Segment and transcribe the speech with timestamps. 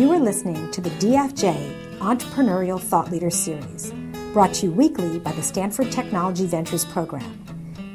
[0.00, 3.92] You are listening to the DFJ Entrepreneurial Thought Leader Series,
[4.32, 7.44] brought to you weekly by the Stanford Technology Ventures Program.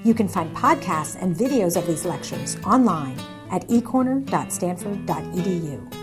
[0.04, 5.94] You can find podcasts and videos of these lectures online at ecorner.stanford.edu.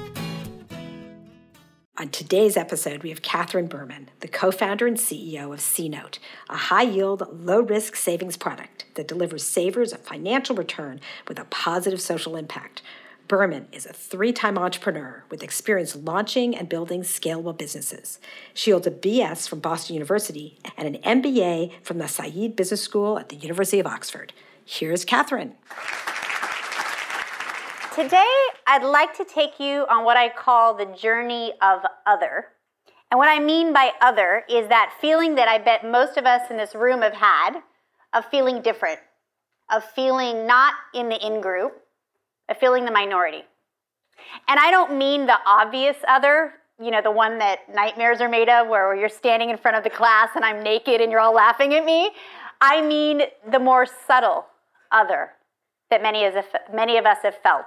[1.98, 6.18] On today's episode, we have Catherine Berman, the co founder and CEO of CNote,
[6.50, 10.98] a high yield, low risk savings product that delivers savers a financial return
[11.28, 12.82] with a positive social impact.
[13.32, 18.18] Berman is a three time entrepreneur with experience launching and building scalable businesses.
[18.52, 23.18] She holds a BS from Boston University and an MBA from the Said Business School
[23.18, 24.34] at the University of Oxford.
[24.66, 25.54] Here's Catherine.
[27.94, 28.30] Today,
[28.66, 32.48] I'd like to take you on what I call the journey of other.
[33.10, 36.50] And what I mean by other is that feeling that I bet most of us
[36.50, 37.62] in this room have had
[38.12, 38.98] of feeling different,
[39.70, 41.81] of feeling not in the in group,
[42.48, 43.42] of feeling the minority.
[44.48, 48.48] And I don't mean the obvious other, you know, the one that nightmares are made
[48.48, 51.34] of, where you're standing in front of the class and I'm naked and you're all
[51.34, 52.10] laughing at me.
[52.60, 54.46] I mean the more subtle
[54.90, 55.30] other
[55.90, 56.28] that many,
[56.72, 57.66] many of us have felt.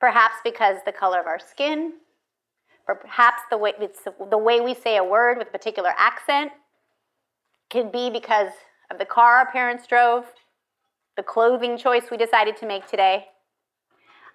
[0.00, 1.94] Perhaps because the color of our skin,
[2.86, 3.72] perhaps the way,
[4.30, 6.52] the way we say a word with a particular accent,
[7.70, 8.52] could be because
[8.90, 10.24] of the car our parents drove,
[11.16, 13.26] the clothing choice we decided to make today.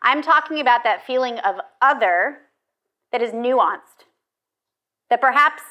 [0.03, 2.39] I'm talking about that feeling of other
[3.11, 4.05] that is nuanced,
[5.09, 5.61] that perhaps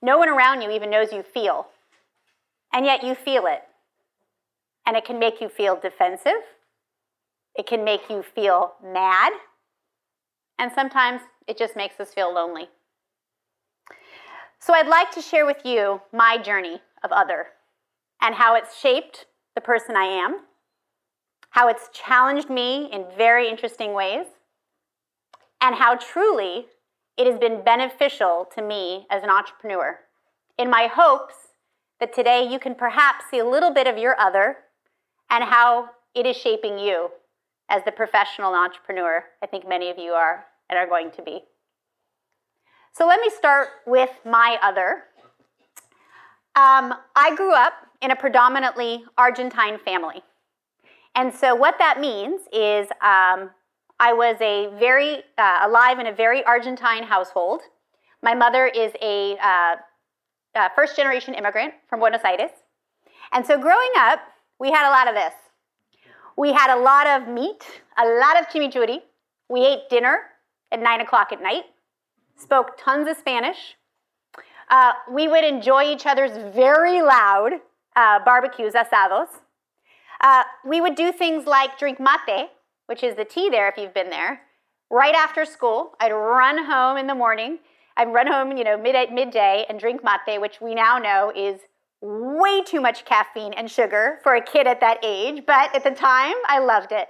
[0.00, 1.66] no one around you even knows you feel,
[2.72, 3.62] and yet you feel it.
[4.86, 6.42] And it can make you feel defensive,
[7.54, 9.32] it can make you feel mad,
[10.58, 12.68] and sometimes it just makes us feel lonely.
[14.58, 17.48] So I'd like to share with you my journey of other
[18.20, 20.40] and how it's shaped the person I am,
[21.54, 24.26] how it's challenged me in very interesting ways,
[25.60, 26.66] and how truly
[27.16, 30.00] it has been beneficial to me as an entrepreneur.
[30.58, 31.34] In my hopes
[32.00, 34.56] that today you can perhaps see a little bit of your other
[35.30, 37.10] and how it is shaping you
[37.68, 41.44] as the professional entrepreneur I think many of you are and are going to be.
[42.92, 45.04] So let me start with my other.
[46.56, 50.24] Um, I grew up in a predominantly Argentine family.
[51.14, 53.50] And so what that means is um,
[54.00, 57.62] I was a very uh, alive in a very Argentine household.
[58.22, 59.76] My mother is a uh,
[60.54, 62.50] uh, first generation immigrant from Buenos Aires.
[63.32, 64.20] And so growing up,
[64.58, 65.34] we had a lot of this.
[66.36, 67.64] We had a lot of meat,
[67.96, 68.98] a lot of chimichurri.
[69.48, 70.18] We ate dinner
[70.72, 71.64] at nine o'clock at night,
[72.36, 73.76] spoke tons of Spanish.
[74.68, 77.52] Uh, we would enjoy each other's very loud
[77.94, 79.28] uh, barbecues, asados.
[80.24, 82.48] Uh, we would do things like drink mate,
[82.86, 84.40] which is the tea there if you've been there,
[84.90, 85.92] right after school.
[86.00, 87.58] I'd run home in the morning.
[87.98, 91.60] I'd run home, you know, mid midday and drink mate, which we now know is
[92.00, 95.90] way too much caffeine and sugar for a kid at that age, but at the
[95.90, 97.08] time, I loved it.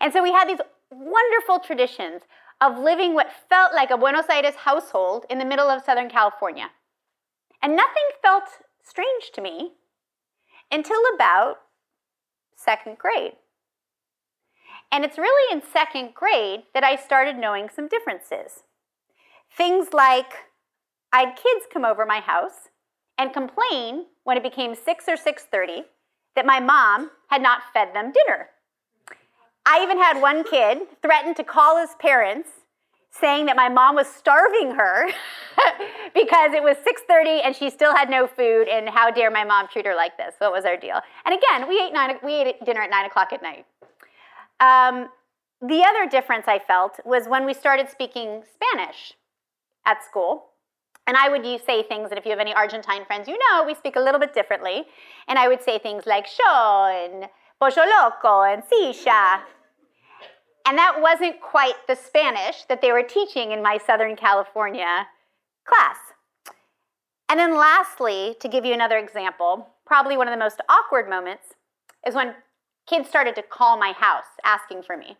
[0.00, 0.60] And so we had these
[0.92, 2.22] wonderful traditions
[2.60, 6.70] of living what felt like a Buenos Aires household in the middle of Southern California.
[7.60, 8.44] And nothing felt
[8.80, 9.72] strange to me
[10.70, 11.56] until about
[12.64, 13.34] second grade.
[14.90, 18.62] And it's really in second grade that I started knowing some differences.
[19.56, 20.32] Things like
[21.12, 22.68] I had kids come over my house
[23.18, 25.84] and complain when it became 6 or 6:30
[26.34, 28.50] that my mom had not fed them dinner.
[29.66, 32.63] I even had one kid threaten to call his parents
[33.20, 35.06] saying that my mom was starving her
[36.14, 39.68] because it was 6:30 and she still had no food and how dare my mom
[39.68, 42.64] treat her like this what was our deal and again we ate, nine, we ate
[42.64, 43.66] dinner at 9 o'clock at night
[44.60, 45.08] um,
[45.60, 49.14] the other difference i felt was when we started speaking spanish
[49.86, 50.46] at school
[51.06, 53.74] and I would say things, and if you have any Argentine friends, you know we
[53.74, 54.84] speak a little bit differently.
[55.28, 57.28] And I would say things like "sho" and
[57.60, 59.42] "pollo loco" and "silla."
[60.66, 65.06] And that wasn't quite the Spanish that they were teaching in my Southern California
[65.66, 65.96] class.
[67.28, 71.54] And then, lastly, to give you another example, probably one of the most awkward moments
[72.06, 72.34] is when
[72.86, 75.16] kids started to call my house asking for me.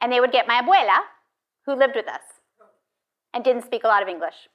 [0.00, 1.00] And they would get my abuela,
[1.66, 2.22] who lived with us
[3.34, 4.48] and didn't speak a lot of English.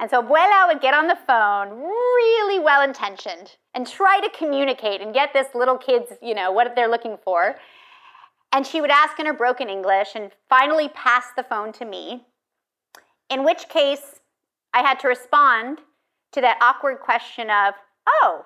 [0.00, 5.00] And so abuela would get on the phone, really well intentioned, and try to communicate
[5.00, 7.56] and get this little kid's, you know, what they're looking for.
[8.54, 12.24] And she would ask in her broken English and finally pass the phone to me,
[13.28, 14.20] in which case
[14.72, 15.80] I had to respond
[16.30, 17.74] to that awkward question of,
[18.08, 18.44] Oh,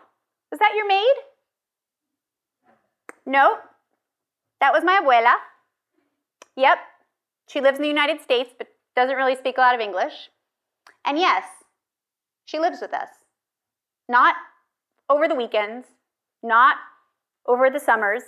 [0.50, 1.14] was that your maid?
[3.26, 3.58] No,
[4.60, 5.34] that was my abuela.
[6.56, 6.78] Yep,
[7.46, 10.31] she lives in the United States, but doesn't really speak a lot of English.
[11.04, 11.44] And yes,
[12.46, 13.11] she lives with us.
[14.08, 14.37] Not
[15.11, 15.87] over the weekends,
[16.43, 16.76] not
[17.46, 18.22] over the summers.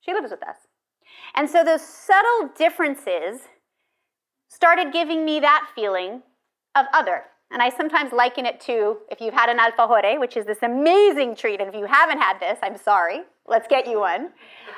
[0.00, 0.56] She lives with us.
[1.34, 3.42] And so those subtle differences
[4.48, 6.22] started giving me that feeling
[6.74, 7.24] of other.
[7.50, 11.34] And I sometimes liken it to if you've had an alfajore, which is this amazing
[11.34, 14.30] treat, and if you haven't had this, I'm sorry, let's get you one.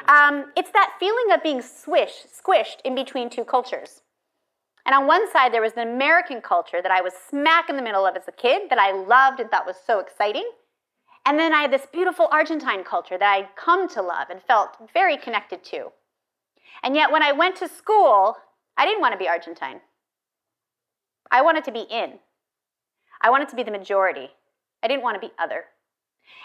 [0.06, 4.02] Um, it's that feeling of being swished, squished in between two cultures.
[4.86, 7.82] And on one side, there was the American culture that I was smack in the
[7.82, 10.48] middle of as a kid that I loved and thought was so exciting.
[11.26, 14.76] And then I had this beautiful Argentine culture that I'd come to love and felt
[14.94, 15.92] very connected to.
[16.82, 18.36] And yet, when I went to school,
[18.76, 19.80] I didn't want to be Argentine.
[21.30, 22.18] I wanted to be in.
[23.20, 24.30] I wanted to be the majority.
[24.82, 25.64] I didn't want to be other.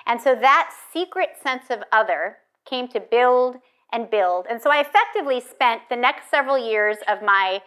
[0.06, 3.58] And so that secret sense of other came to build
[3.92, 4.46] and build.
[4.50, 7.62] And so I effectively spent the next several years of my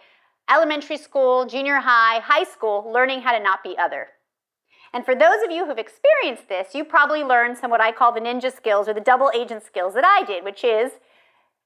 [0.49, 4.07] elementary school, junior high, high school learning how to not be other.
[4.93, 8.11] And for those of you who've experienced this, you probably learned some what I call
[8.11, 10.93] the ninja skills or the double agent skills that I did, which is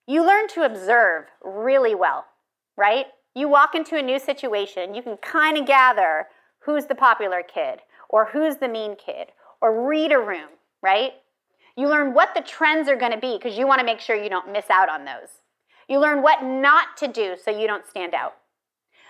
[0.07, 2.25] you learn to observe really well,
[2.77, 3.05] right?
[3.35, 6.27] You walk into a new situation, you can kind of gather
[6.65, 7.79] who's the popular kid
[8.09, 9.29] or who's the mean kid
[9.61, 10.49] or read a room,
[10.81, 11.13] right?
[11.75, 14.15] You learn what the trends are going to be because you want to make sure
[14.15, 15.29] you don't miss out on those.
[15.87, 18.33] You learn what not to do so you don't stand out.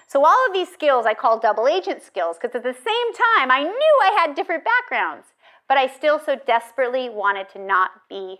[0.07, 3.51] So, all of these skills I call double agent skills because at the same time
[3.51, 5.27] I knew I had different backgrounds,
[5.67, 8.37] but I still so desperately wanted to not be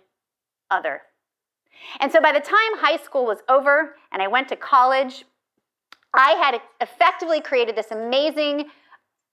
[0.70, 1.02] other.
[2.00, 5.26] And so, by the time high school was over and I went to college,
[6.14, 8.70] I had effectively created this amazing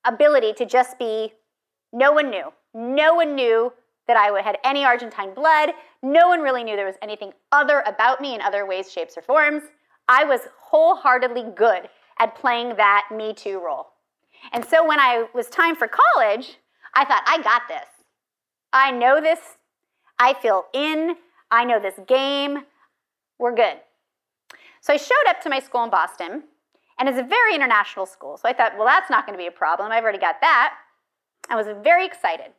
[0.05, 1.33] ability to just be
[1.93, 2.53] no one knew.
[2.73, 3.73] No one knew
[4.07, 5.71] that I had any Argentine blood.
[6.03, 9.23] No one really knew there was anything other about me in other ways, shapes, or
[9.23, 9.63] forms.
[10.09, 11.89] I was wholeheartedly good
[12.19, 13.89] at playing that Me Too role.
[14.53, 16.59] And so when I was time for college,
[16.95, 17.87] I thought, I got this.
[18.73, 19.39] I know this.
[20.19, 21.17] I feel in.
[21.51, 22.65] I know this game.
[23.39, 23.79] We're good.
[24.81, 26.45] So I showed up to my school in Boston,
[26.99, 28.37] and it's a very international school.
[28.37, 29.93] So I thought, well, that's not going to be a problem.
[29.93, 30.75] I've already got that.
[31.49, 32.53] I was very excited.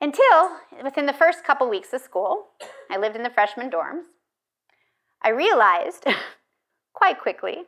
[0.00, 2.46] Until within the first couple weeks of school,
[2.90, 4.04] I lived in the freshman dorms.
[5.22, 6.06] I realized
[6.94, 7.64] quite quickly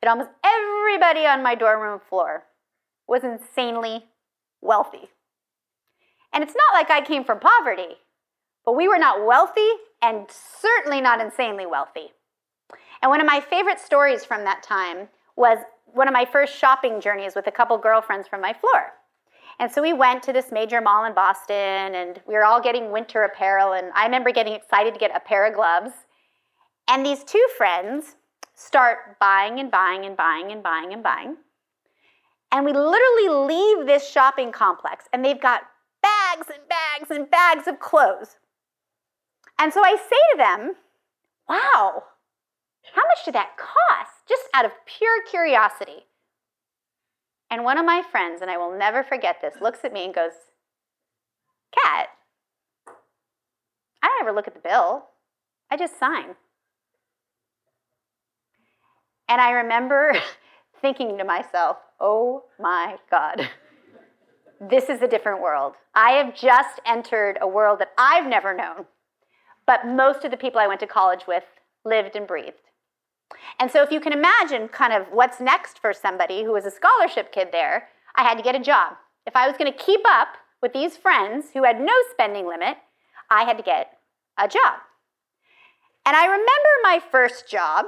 [0.00, 2.44] that almost everybody on my dorm room floor
[3.06, 4.06] was insanely
[4.60, 5.10] wealthy.
[6.32, 7.96] And it's not like I came from poverty,
[8.64, 9.68] but we were not wealthy
[10.02, 12.12] and certainly not insanely wealthy.
[13.02, 17.00] And one of my favorite stories from that time was one of my first shopping
[17.00, 18.92] journeys with a couple girlfriends from my floor.
[19.60, 22.92] And so we went to this major mall in Boston and we were all getting
[22.92, 23.72] winter apparel.
[23.72, 25.92] And I remember getting excited to get a pair of gloves.
[26.86, 28.16] And these two friends
[28.54, 31.36] start buying and buying and buying and buying and buying.
[32.52, 35.62] And we literally leave this shopping complex and they've got
[36.28, 38.36] bags and bags and bags of clothes.
[39.58, 40.74] And so I say to them,
[41.48, 42.04] wow,
[42.94, 44.12] how much did that cost?
[44.28, 46.06] Just out of pure curiosity.
[47.50, 50.14] And one of my friends, and I will never forget this, looks at me and
[50.14, 50.32] goes,
[51.72, 52.08] Kat,
[54.02, 55.06] I don't ever look at the bill.
[55.70, 56.36] I just sign.
[59.28, 60.14] And I remember
[60.80, 63.48] thinking to myself, oh my God,
[64.60, 65.74] this is a different world.
[65.94, 68.86] I have just entered a world that I've never known,
[69.66, 71.44] but most of the people I went to college with
[71.84, 72.68] lived and breathed.
[73.58, 76.70] And so, if you can imagine kind of what's next for somebody who was a
[76.70, 78.94] scholarship kid there, I had to get a job.
[79.26, 80.28] If I was going to keep up
[80.62, 82.78] with these friends who had no spending limit,
[83.30, 83.98] I had to get
[84.38, 84.80] a job.
[86.06, 86.48] And I remember
[86.82, 87.86] my first job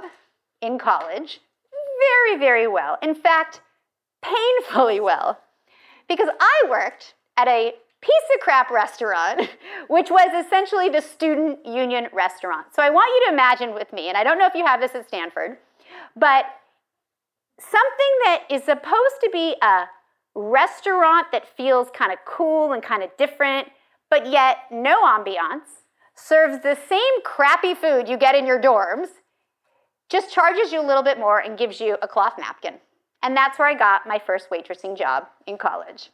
[0.61, 1.41] in college
[2.01, 2.99] very, very well.
[3.03, 3.63] In fact,
[4.23, 5.41] painfully well.
[6.11, 9.49] Because I worked at a piece of crap restaurant,
[9.89, 12.67] which was essentially the student union restaurant.
[12.75, 14.81] So I want you to imagine with me, and I don't know if you have
[14.81, 15.57] this at Stanford,
[16.17, 16.47] but
[17.61, 19.85] something that is supposed to be a
[20.35, 23.69] restaurant that feels kind of cool and kind of different,
[24.11, 25.85] but yet no ambiance,
[26.17, 29.09] serves the same crappy food you get in your dorms,
[30.09, 32.75] just charges you a little bit more and gives you a cloth napkin.
[33.23, 36.11] And that's where I got my first waitressing job in college.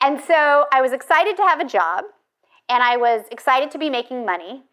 [0.00, 2.04] And so I was excited to have a job
[2.68, 4.64] and I was excited to be making money.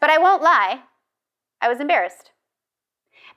[0.00, 0.80] But I won't lie,
[1.60, 2.30] I was embarrassed.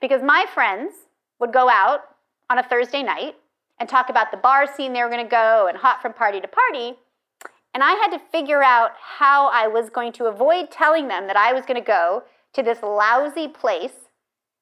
[0.00, 0.92] Because my friends
[1.38, 2.00] would go out
[2.48, 3.34] on a Thursday night
[3.78, 6.40] and talk about the bar scene they were going to go and hop from party
[6.40, 6.96] to party.
[7.74, 11.36] And I had to figure out how I was going to avoid telling them that
[11.36, 14.08] I was going to go to this lousy place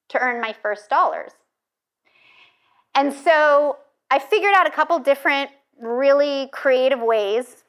[0.09, 1.31] to earn my first dollars.
[2.95, 3.77] And so
[4.11, 7.63] I figured out a couple different really creative ways.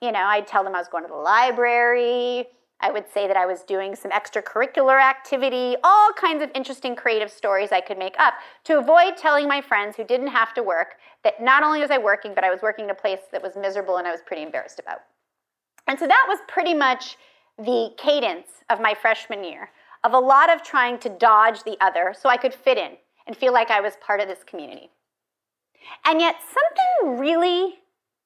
[0.00, 2.46] You know, I'd tell them I was going to the library.
[2.82, 7.30] I would say that I was doing some extracurricular activity, all kinds of interesting creative
[7.30, 8.34] stories I could make up
[8.64, 11.98] to avoid telling my friends who didn't have to work that not only was I
[11.98, 14.42] working, but I was working in a place that was miserable and I was pretty
[14.42, 15.00] embarrassed about.
[15.86, 17.18] And so that was pretty much
[17.58, 19.70] the cadence of my freshman year
[20.02, 22.96] of a lot of trying to dodge the other so I could fit in
[23.30, 24.90] and feel like I was part of this community.
[26.04, 27.74] And yet, something really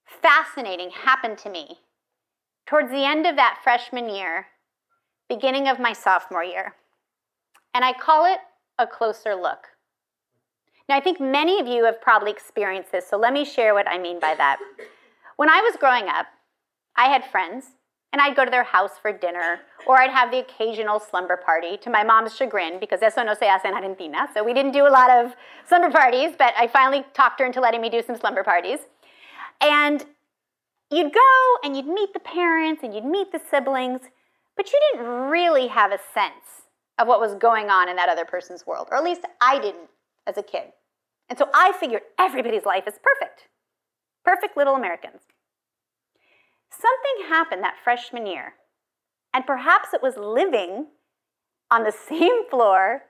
[0.07, 1.81] fascinating happened to me
[2.67, 4.47] towards the end of that freshman year,
[5.29, 6.77] beginning of my sophomore year.
[7.75, 8.39] And I call it
[8.79, 9.67] a closer look.
[10.89, 13.87] Now, I think many of you have probably experienced this, so let me share what
[13.87, 14.57] I mean by that.
[15.37, 16.29] When I was growing up,
[16.97, 17.67] I had friends,
[18.15, 21.77] and I'd go to their house for dinner, or I'd have the occasional slumber party
[21.79, 24.29] to my mom's chagrin, because eso no se hace en Argentina.
[24.33, 25.35] So we didn't do a lot of
[25.67, 28.79] slumber parties, but I finally talked her into letting me do some slumber parties.
[29.61, 30.05] And
[30.93, 34.03] you'd go and you'd meet the parents and you'd meet the siblings,
[34.57, 36.69] but you didn't really have a sense
[37.01, 39.91] of what was going on in that other person's world, or at least I didn't
[40.25, 40.73] as a kid.
[41.29, 43.49] And so I figured everybody's life is perfect.
[44.25, 45.23] Perfect little Americans.
[46.81, 48.55] Something happened that freshman year,
[49.33, 50.87] and perhaps it was living
[51.71, 53.03] on the same floor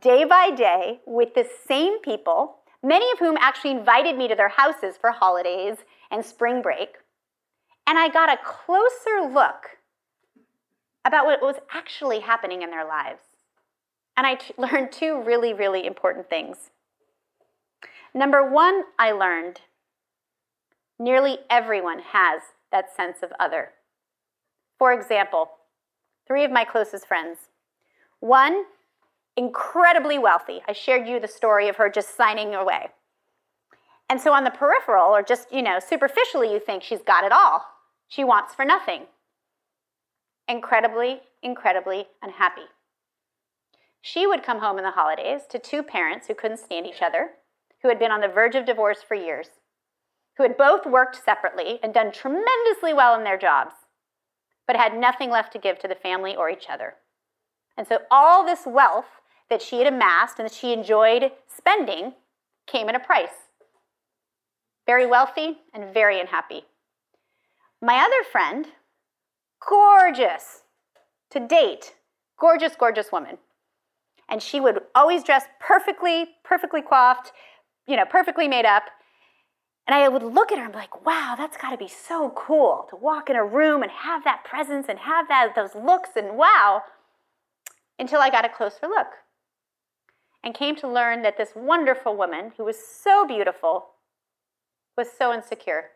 [0.00, 4.50] day by day with the same people, many of whom actually invited me to their
[4.50, 5.78] houses for holidays
[6.10, 6.96] and spring break.
[7.86, 9.78] And I got a closer look
[11.04, 13.22] about what was actually happening in their lives.
[14.16, 16.70] And I t- learned two really, really important things.
[18.14, 19.60] Number one, I learned
[20.98, 23.70] nearly everyone has that sense of other.
[24.78, 25.50] For example,
[26.26, 27.38] three of my closest friends.
[28.20, 28.64] One,
[29.36, 30.60] incredibly wealthy.
[30.68, 32.88] I shared you the story of her just signing away.
[34.10, 37.32] And so on the peripheral, or just, you know, superficially, you think she's got it
[37.32, 37.64] all.
[38.08, 39.02] She wants for nothing.
[40.48, 42.62] Incredibly, incredibly unhappy.
[44.00, 47.32] She would come home in the holidays to two parents who couldn't stand each other,
[47.82, 49.50] who had been on the verge of divorce for years,
[50.38, 53.74] who had both worked separately and done tremendously well in their jobs,
[54.66, 56.94] but had nothing left to give to the family or each other.
[57.76, 62.14] And so all this wealth that she had amassed and that she enjoyed spending
[62.66, 63.48] came at a price.
[64.86, 66.62] Very wealthy and very unhappy.
[67.82, 68.68] My other friend,
[69.68, 70.62] gorgeous
[71.30, 71.94] to date,
[72.38, 73.38] gorgeous, gorgeous woman.
[74.28, 77.32] And she would always dress perfectly, perfectly coiffed,
[77.86, 78.84] you know, perfectly made up.
[79.88, 82.30] And I would look at her and be like, wow, that's got to be so
[82.36, 86.10] cool to walk in a room and have that presence and have that those looks
[86.14, 86.82] and wow.
[87.98, 89.08] Until I got a closer look
[90.44, 93.86] and came to learn that this wonderful woman who was so beautiful
[94.96, 95.86] was so insecure.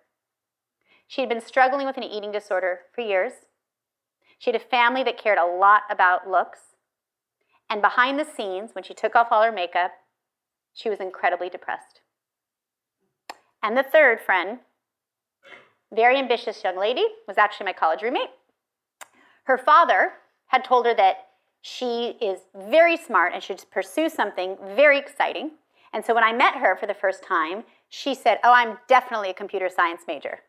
[1.07, 3.33] She had been struggling with an eating disorder for years.
[4.39, 6.61] She had a family that cared a lot about looks.
[7.69, 9.93] And behind the scenes, when she took off all her makeup,
[10.73, 12.02] she was incredibly depressed.
[13.63, 14.59] And the third friend,
[15.93, 18.31] very ambitious young lady, was actually my college roommate.
[19.45, 20.13] Her father
[20.47, 21.29] had told her that
[21.63, 25.53] she is very smart and should pursue something very exciting.
[25.93, 29.31] And so when I met her for the first time, she said, Oh, I'm definitely
[29.31, 30.41] a computer science major.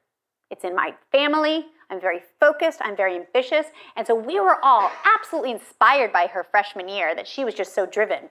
[0.49, 1.65] It's in my family.
[1.89, 2.79] I'm very focused.
[2.81, 3.67] I'm very ambitious.
[3.95, 7.75] And so we were all absolutely inspired by her freshman year that she was just
[7.75, 8.29] so driven.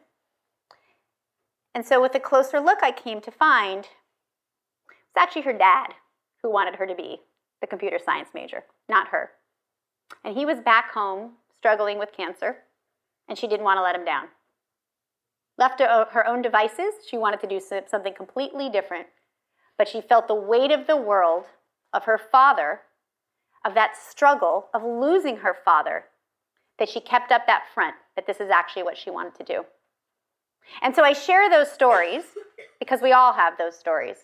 [1.75, 3.89] And so, with a closer look, I came to find
[5.13, 5.89] it's actually her dad
[6.43, 7.21] who wanted her to be
[7.61, 9.31] the computer science major, not her.
[10.25, 12.57] And he was back home struggling with cancer,
[13.29, 14.29] and she didn't want to let him down.
[15.59, 19.07] Left to her own devices, she wanted to do something completely different,
[19.77, 21.45] but she felt the weight of the world
[21.93, 22.81] of her father,
[23.65, 26.07] of that struggle of losing her father,
[26.79, 29.65] that she kept up that front, that this is actually what she wanted to do.
[30.81, 32.25] And so I share those stories
[32.79, 34.17] because we all have those stories.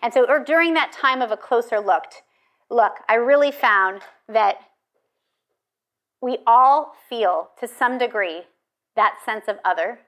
[0.00, 2.04] And so or during that time of a closer look,
[2.70, 4.56] look, I really found that
[6.20, 8.42] we all feel to some degree
[8.94, 10.00] that sense of other,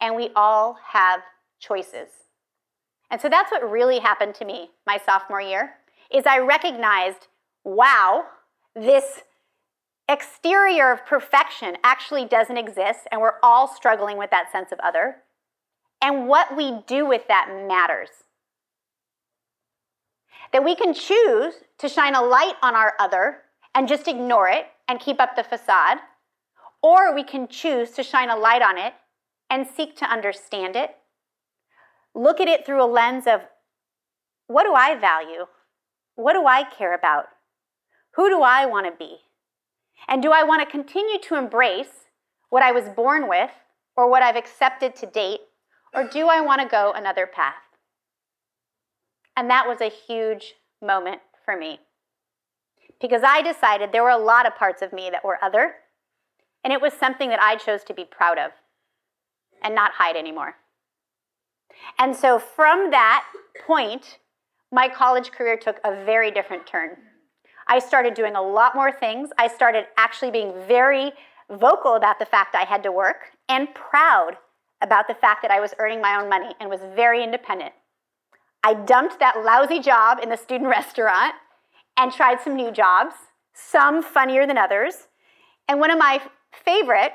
[0.00, 1.20] and we all have
[1.58, 2.08] choices.
[3.10, 5.72] And so that's what really happened to me my sophomore year
[6.12, 7.26] is I recognized,
[7.64, 8.24] wow,
[8.74, 9.22] this
[10.08, 15.16] exterior of perfection actually doesn't exist, and we're all struggling with that sense of other.
[16.00, 18.08] And what we do with that matters.
[20.52, 23.42] That we can choose to shine a light on our other
[23.74, 25.98] and just ignore it and keep up the facade,
[26.82, 28.94] or we can choose to shine a light on it
[29.50, 30.96] and seek to understand it.
[32.14, 33.42] Look at it through a lens of
[34.46, 35.46] what do I value?
[36.14, 37.26] What do I care about?
[38.16, 39.18] Who do I want to be?
[40.08, 42.06] And do I want to continue to embrace
[42.48, 43.50] what I was born with
[43.96, 45.40] or what I've accepted to date?
[45.94, 47.67] Or do I want to go another path?
[49.38, 51.78] And that was a huge moment for me
[53.00, 55.76] because I decided there were a lot of parts of me that were other,
[56.64, 58.50] and it was something that I chose to be proud of
[59.62, 60.56] and not hide anymore.
[62.00, 63.26] And so from that
[63.64, 64.18] point,
[64.72, 66.96] my college career took a very different turn.
[67.68, 69.30] I started doing a lot more things.
[69.38, 71.12] I started actually being very
[71.48, 74.32] vocal about the fact I had to work and proud
[74.82, 77.72] about the fact that I was earning my own money and was very independent.
[78.62, 81.34] I dumped that lousy job in the student restaurant
[81.96, 83.14] and tried some new jobs,
[83.54, 85.08] some funnier than others.
[85.68, 86.20] And one of my
[86.64, 87.12] favorite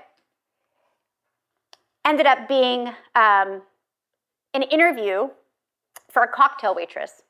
[2.05, 3.61] ended up being um,
[4.53, 5.29] an interview
[6.11, 7.23] for a cocktail waitress.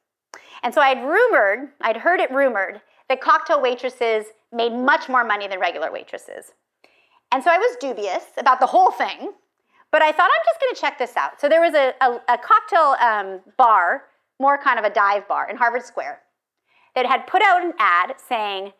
[0.62, 5.24] And so I had rumored, I'd heard it rumored, that cocktail waitresses made much more
[5.24, 6.51] money than regular waitresses.
[7.32, 9.34] And so I was dubious about the whole thing,
[9.93, 11.39] but I thought I'm just gonna check this out.
[11.39, 14.05] So there was a, a, a cocktail um, bar,
[14.39, 16.19] more kind of a dive bar in Harvard Square,
[16.95, 18.73] that had put out an ad saying,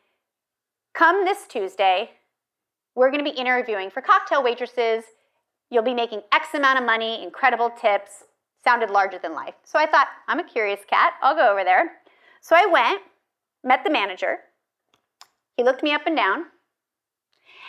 [0.96, 2.10] Come this Tuesday,
[2.96, 5.04] we're gonna be interviewing for cocktail waitresses.
[5.70, 8.24] You'll be making X amount of money, incredible tips,
[8.64, 9.54] sounded larger than life.
[9.64, 11.92] So I thought, I'm a curious cat, I'll go over there.
[12.42, 13.02] So I went,
[13.64, 14.38] met the manager.
[15.58, 16.46] He looked me up and down.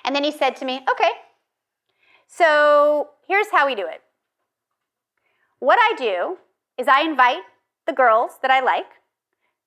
[0.03, 1.11] And then he said to me, Okay,
[2.27, 4.01] so here's how we do it.
[5.59, 6.39] What I do
[6.77, 7.43] is I invite
[7.87, 9.01] the girls that I like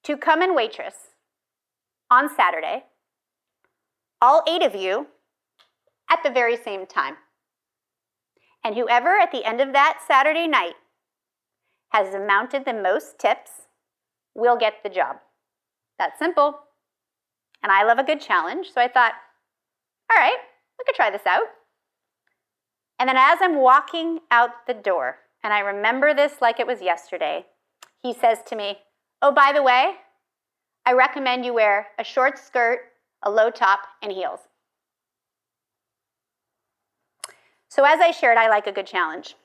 [0.04, 0.96] to come and waitress
[2.10, 2.84] on Saturday,
[4.22, 5.08] all eight of you,
[6.10, 7.18] at the very same time.
[8.64, 10.76] And whoever at the end of that Saturday night
[11.90, 13.52] has amounted the most tips
[14.36, 15.18] will get the job.
[15.98, 16.60] That's simple.
[17.64, 19.14] And I love a good challenge, so I thought,
[20.12, 20.38] all right,
[20.78, 21.46] we could try this out.
[23.00, 26.82] And then as I'm walking out the door, and I remember this like it was
[26.82, 27.46] yesterday,
[28.02, 28.80] he says to me,
[29.22, 29.96] Oh, by the way,
[30.86, 32.80] I recommend you wear a short skirt,
[33.24, 34.40] a low top, and heels.
[37.70, 39.36] So, as I shared, I like a good challenge.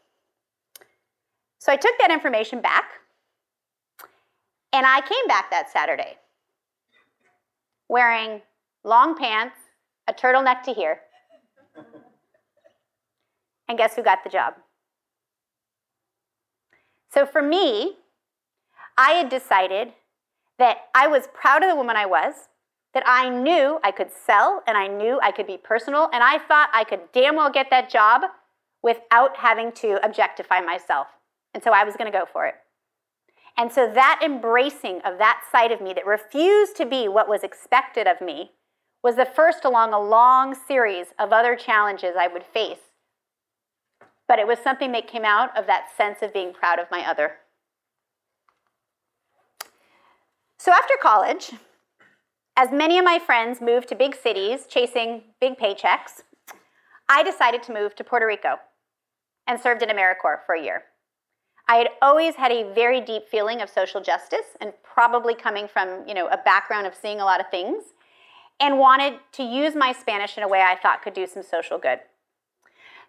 [1.63, 2.91] So I took that information back
[4.73, 6.17] and I came back that Saturday
[7.89, 8.41] wearing
[8.83, 9.55] long pants,
[10.09, 11.03] a turtleneck to here.
[13.69, 14.55] And guess who got the job?
[17.13, 17.97] So for me,
[18.97, 19.93] I had decided
[20.59, 22.35] that I was proud of the woman I was,
[22.95, 26.39] that I knew I could sell and I knew I could be personal, and I
[26.39, 28.23] thought I could damn well get that job
[28.83, 31.07] without having to objectify myself.
[31.55, 32.55] And so I was going to go for it.
[33.57, 37.43] And so that embracing of that side of me that refused to be what was
[37.43, 38.53] expected of me
[39.03, 42.92] was the first along a long series of other challenges I would face.
[44.29, 47.09] But it was something that came out of that sense of being proud of my
[47.09, 47.33] other.
[50.59, 51.53] So after college,
[52.57, 56.23] as many of my friends moved to big cities chasing big paychecks,
[57.09, 58.57] I decided to move to Puerto Rico
[59.47, 60.85] and served in AmeriCorps for a year.
[61.69, 66.07] I had always had a very deep feeling of social justice and probably coming from,
[66.07, 67.83] you know, a background of seeing a lot of things
[68.61, 71.79] and wanted to use my Spanish in a way I thought could do some social
[71.79, 72.01] good.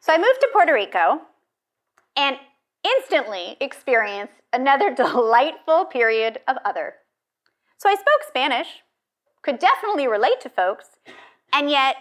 [0.03, 1.21] So I moved to Puerto Rico
[2.17, 2.35] and
[2.83, 6.95] instantly experienced another delightful period of other.
[7.77, 8.67] So I spoke Spanish,
[9.43, 10.87] could definitely relate to folks,
[11.53, 11.95] and yet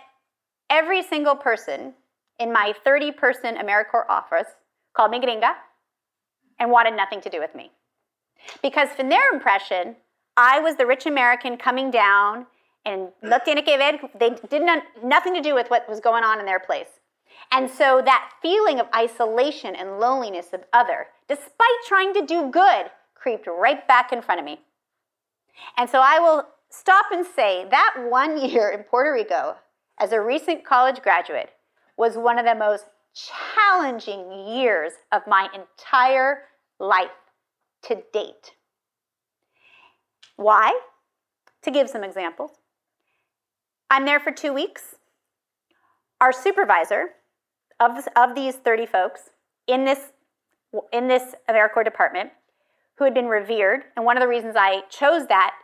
[0.69, 1.95] every single person
[2.41, 4.49] in my 30 person AmeriCorps office
[4.97, 5.53] called me gringa
[6.59, 7.71] and wanted nothing to do with me.
[8.63, 9.95] Because from their impression,
[10.37, 12.47] I was the rich American coming down
[12.85, 16.25] and no tiene que ver, they did not, nothing to do with what was going
[16.25, 16.99] on in their place.
[17.51, 21.53] And so that feeling of isolation and loneliness of other, despite
[21.87, 24.61] trying to do good, creeped right back in front of me.
[25.77, 29.57] And so I will stop and say that one year in Puerto Rico,
[29.99, 31.51] as a recent college graduate,
[31.97, 36.45] was one of the most challenging years of my entire
[36.79, 37.11] life
[37.83, 38.53] to date.
[40.37, 40.81] Why?
[41.63, 42.53] To give some examples.
[43.91, 44.97] I'm there for two weeks.
[46.21, 47.11] Our supervisor
[47.83, 49.31] of, of these 30 folks
[49.67, 50.13] in this,
[50.93, 52.31] in this AmeriCorps department,
[52.99, 55.55] who had been revered, and one of the reasons I chose that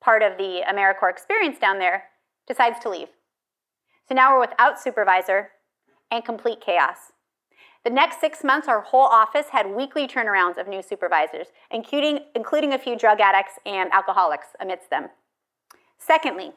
[0.00, 2.04] part of the AmeriCorps experience down there,
[2.46, 3.08] decides to leave.
[4.08, 5.50] So now we're without supervisor
[6.10, 7.12] and complete chaos.
[7.84, 12.72] The next six months, our whole office had weekly turnarounds of new supervisors, including, including
[12.72, 15.08] a few drug addicts and alcoholics amidst them.
[15.98, 16.52] Secondly,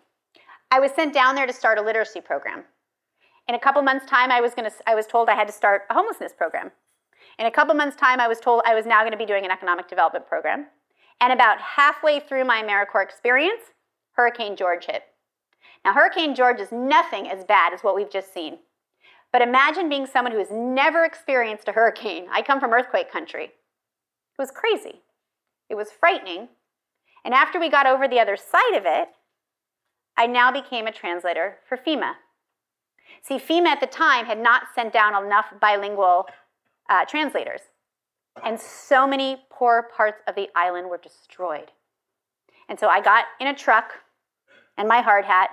[0.71, 2.63] I was sent down there to start a literacy program.
[3.51, 5.81] In a couple months' time, I was, gonna, I was told I had to start
[5.89, 6.71] a homelessness program.
[7.37, 9.43] In a couple months' time, I was told I was now going to be doing
[9.43, 10.67] an economic development program.
[11.19, 13.73] And about halfway through my AmeriCorps experience,
[14.13, 15.03] Hurricane George hit.
[15.83, 18.59] Now, Hurricane George is nothing as bad as what we've just seen.
[19.33, 22.27] But imagine being someone who has never experienced a hurricane.
[22.31, 23.43] I come from earthquake country.
[23.43, 25.01] It was crazy.
[25.69, 26.47] It was frightening.
[27.25, 29.09] And after we got over the other side of it,
[30.15, 32.13] I now became a translator for FEMA.
[33.23, 36.27] See, FEMA at the time had not sent down enough bilingual
[36.89, 37.61] uh, translators.
[38.43, 41.71] And so many poor parts of the island were destroyed.
[42.69, 43.91] And so I got in a truck
[44.77, 45.49] and my hard hat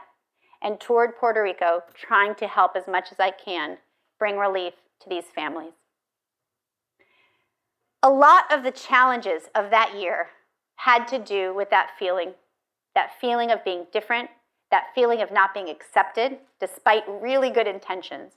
[0.62, 3.78] and toured Puerto Rico trying to help as much as I can
[4.18, 5.72] bring relief to these families.
[8.02, 10.28] A lot of the challenges of that year
[10.76, 12.34] had to do with that feeling,
[12.94, 14.30] that feeling of being different,
[14.70, 18.34] that feeling of not being accepted despite really good intentions.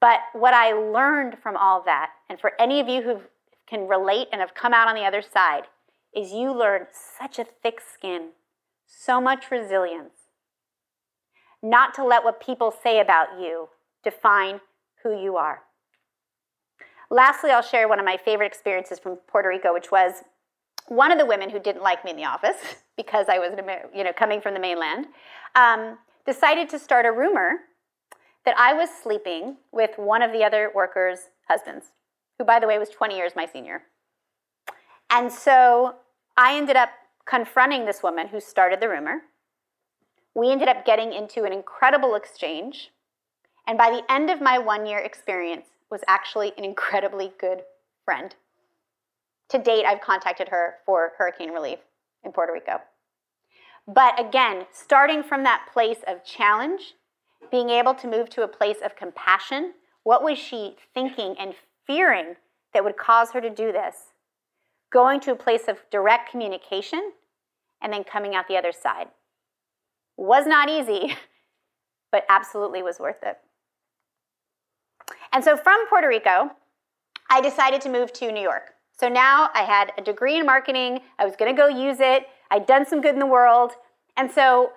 [0.00, 3.20] But what I learned from all that, and for any of you who
[3.66, 5.64] can relate and have come out on the other side,
[6.14, 8.30] is you learn such a thick skin,
[8.86, 10.14] so much resilience,
[11.62, 13.68] not to let what people say about you
[14.04, 14.60] define
[15.02, 15.62] who you are.
[17.10, 20.24] Lastly, I'll share one of my favorite experiences from Puerto Rico, which was
[20.88, 22.56] one of the women who didn't like me in the office
[22.96, 23.52] because I was,
[23.94, 25.06] you know, coming from the mainland,
[25.54, 27.52] um, decided to start a rumor
[28.44, 31.86] that I was sleeping with one of the other workers' husbands,
[32.38, 33.82] who, by the way, was 20 years my senior.
[35.10, 35.96] And so
[36.36, 36.90] I ended up
[37.26, 39.22] confronting this woman who started the rumor
[40.36, 42.90] we ended up getting into an incredible exchange.
[43.66, 47.62] And by the end of my one year experience, was actually an incredibly good
[48.04, 48.34] friend.
[49.50, 51.78] To date, I've contacted her for hurricane relief
[52.24, 52.80] in Puerto Rico.
[53.86, 56.94] But again, starting from that place of challenge,
[57.50, 61.54] being able to move to a place of compassion, what was she thinking and
[61.86, 62.36] fearing
[62.74, 64.12] that would cause her to do this?
[64.92, 67.12] Going to a place of direct communication
[67.80, 69.08] and then coming out the other side.
[70.16, 71.16] Was not easy,
[72.12, 73.38] but absolutely was worth it.
[75.32, 76.50] And so from Puerto Rico,
[77.28, 78.75] I decided to move to New York.
[78.98, 82.66] So now I had a degree in marketing, I was gonna go use it, I'd
[82.66, 83.72] done some good in the world.
[84.16, 84.72] And so,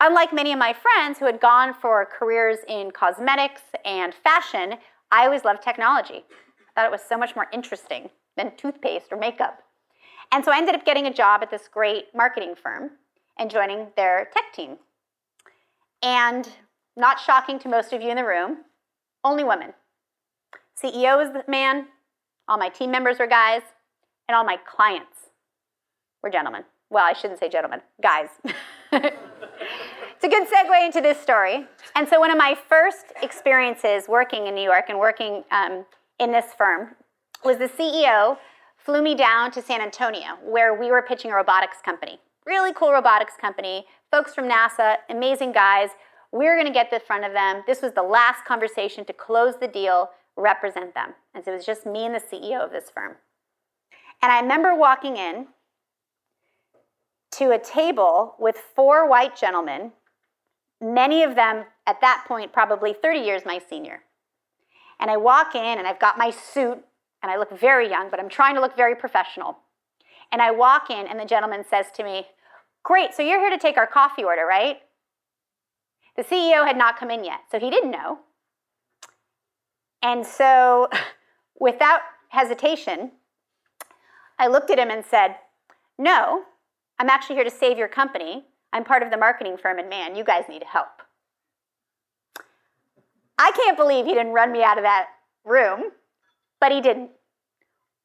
[0.00, 4.74] unlike many of my friends who had gone for careers in cosmetics and fashion,
[5.10, 6.24] I always loved technology.
[6.24, 9.58] I thought it was so much more interesting than toothpaste or makeup.
[10.32, 12.90] And so I ended up getting a job at this great marketing firm
[13.38, 14.76] and joining their tech team.
[16.02, 16.48] And
[16.96, 18.58] not shocking to most of you in the room,
[19.24, 19.74] only women.
[20.80, 21.86] CEO is the man,
[22.48, 23.62] all my team members were guys,
[24.28, 25.30] and all my clients
[26.22, 26.64] were gentlemen.
[26.90, 28.28] Well, I shouldn't say gentlemen, guys.
[28.92, 31.66] it's a good segue into this story.
[31.96, 35.84] And so, one of my first experiences working in New York and working um,
[36.18, 36.94] in this firm
[37.44, 38.38] was the CEO
[38.76, 42.18] flew me down to San Antonio, where we were pitching a robotics company.
[42.46, 45.90] Really cool robotics company, folks from NASA, amazing guys.
[46.32, 47.62] We are going to get the front of them.
[47.66, 51.14] This was the last conversation to close the deal, represent them.
[51.34, 53.16] And so it was just me and the CEO of this firm.
[54.22, 55.48] And I remember walking in
[57.32, 59.92] to a table with four white gentlemen,
[60.80, 64.02] many of them at that point probably 30 years my senior.
[65.00, 66.82] And I walk in and I've got my suit
[67.22, 69.58] and I look very young, but I'm trying to look very professional.
[70.30, 72.26] And I walk in, and the gentleman says to me,
[72.82, 74.78] Great, so you're here to take our coffee order, right?
[76.16, 78.18] The CEO had not come in yet, so he didn't know.
[80.04, 80.88] And so,
[81.58, 83.10] without hesitation,
[84.38, 85.36] I looked at him and said,
[85.98, 86.42] No,
[86.98, 88.44] I'm actually here to save your company.
[88.72, 91.02] I'm part of the marketing firm, and man, you guys need help.
[93.38, 95.06] I can't believe he didn't run me out of that
[95.44, 95.90] room,
[96.60, 97.10] but he didn't.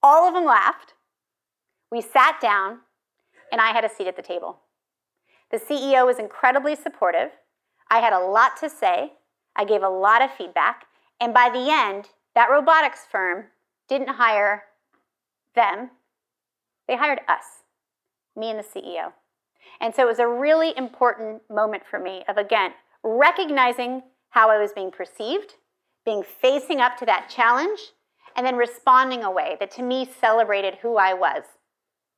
[0.01, 0.93] All of them laughed.
[1.91, 2.79] We sat down,
[3.51, 4.61] and I had a seat at the table.
[5.51, 7.31] The CEO was incredibly supportive.
[7.89, 9.13] I had a lot to say.
[9.55, 10.85] I gave a lot of feedback.
[11.19, 13.45] And by the end, that robotics firm
[13.87, 14.63] didn't hire
[15.55, 15.91] them,
[16.87, 17.63] they hired us,
[18.35, 19.11] me and the CEO.
[19.81, 22.71] And so it was a really important moment for me of, again,
[23.03, 25.55] recognizing how I was being perceived,
[26.05, 27.79] being facing up to that challenge,
[28.35, 31.43] and then responding a way that to me celebrated who I was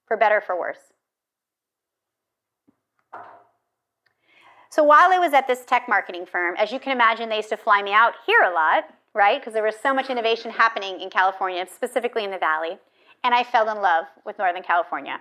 [0.08, 0.91] for better for worse.
[4.72, 7.50] So while I was at this tech marketing firm, as you can imagine, they used
[7.50, 9.40] to fly me out here a lot right?
[9.40, 12.78] Because there was so much innovation happening in California, specifically in the Valley.
[13.24, 15.20] And I fell in love with Northern California.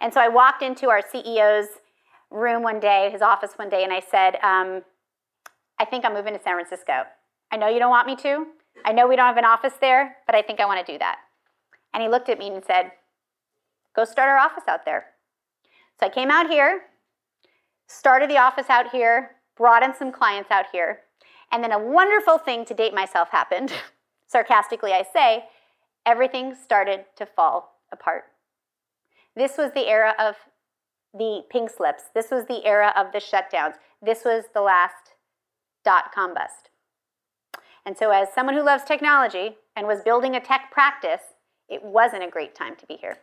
[0.00, 1.68] And so I walked into our CEO's
[2.30, 4.82] room one day, his office one day, and I said, um,
[5.78, 7.04] I think I'm moving to San Francisco.
[7.50, 8.46] I know you don't want me to.
[8.84, 10.98] I know we don't have an office there, but I think I want to do
[10.98, 11.18] that.
[11.94, 12.92] And he looked at me and said,
[13.96, 15.06] Go start our office out there.
[15.98, 16.82] So I came out here,
[17.88, 21.00] started the office out here, brought in some clients out here,
[21.50, 23.72] and then a wonderful thing to date myself happened.
[24.26, 25.46] Sarcastically, I say,
[26.06, 28.24] everything started to fall apart.
[29.34, 30.36] This was the era of
[31.14, 32.04] the pink slips.
[32.14, 33.74] This was the era of the shutdowns.
[34.02, 35.14] This was the last
[35.84, 36.70] dot com bust.
[37.86, 41.22] And so, as someone who loves technology and was building a tech practice,
[41.68, 43.18] it wasn't a great time to be here.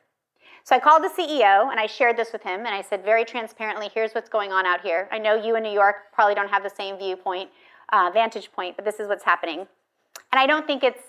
[0.65, 3.23] So I called the CEO and I shared this with him and I said very
[3.23, 5.07] transparently, here's what's going on out here.
[5.11, 7.51] I know you in New York probably don't have the same viewpoint,
[7.93, 9.59] uh, vantage point, but this is what's happening.
[9.59, 11.03] And I don't think it's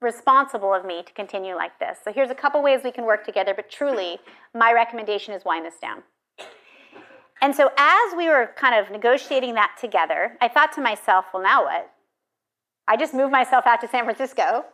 [0.00, 1.98] responsible of me to continue like this.
[2.02, 4.18] So here's a couple ways we can work together, but truly,
[4.52, 6.02] my recommendation is wind this down.
[7.40, 11.44] And so as we were kind of negotiating that together, I thought to myself, well,
[11.44, 11.88] now what?
[12.88, 14.64] I just moved myself out to San Francisco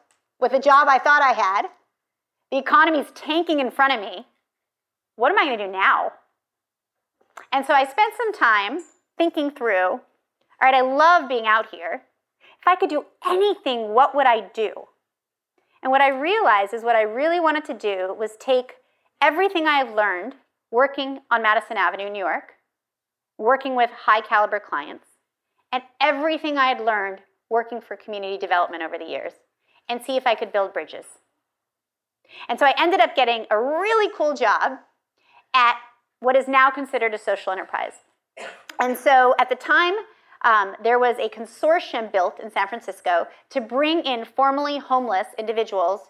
[0.40, 1.66] with a job I thought I had.
[2.54, 4.28] The economy's tanking in front of me.
[5.16, 6.12] What am I going to do now?
[7.50, 8.78] And so I spent some time
[9.18, 10.00] thinking through all
[10.62, 12.04] right, I love being out here.
[12.60, 14.70] If I could do anything, what would I do?
[15.82, 18.74] And what I realized is what I really wanted to do was take
[19.20, 20.36] everything I have learned
[20.70, 22.52] working on Madison Avenue, New York,
[23.36, 25.06] working with high caliber clients,
[25.72, 27.18] and everything I had learned
[27.50, 29.32] working for community development over the years,
[29.88, 31.06] and see if I could build bridges.
[32.48, 34.78] And so I ended up getting a really cool job
[35.54, 35.76] at
[36.20, 37.92] what is now considered a social enterprise.
[38.80, 39.94] And so at the time,
[40.44, 46.00] um, there was a consortium built in San Francisco to bring in formerly homeless individuals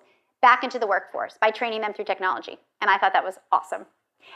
[0.43, 2.59] back into the workforce by training them through technology.
[2.81, 3.87] And I thought that was awesome.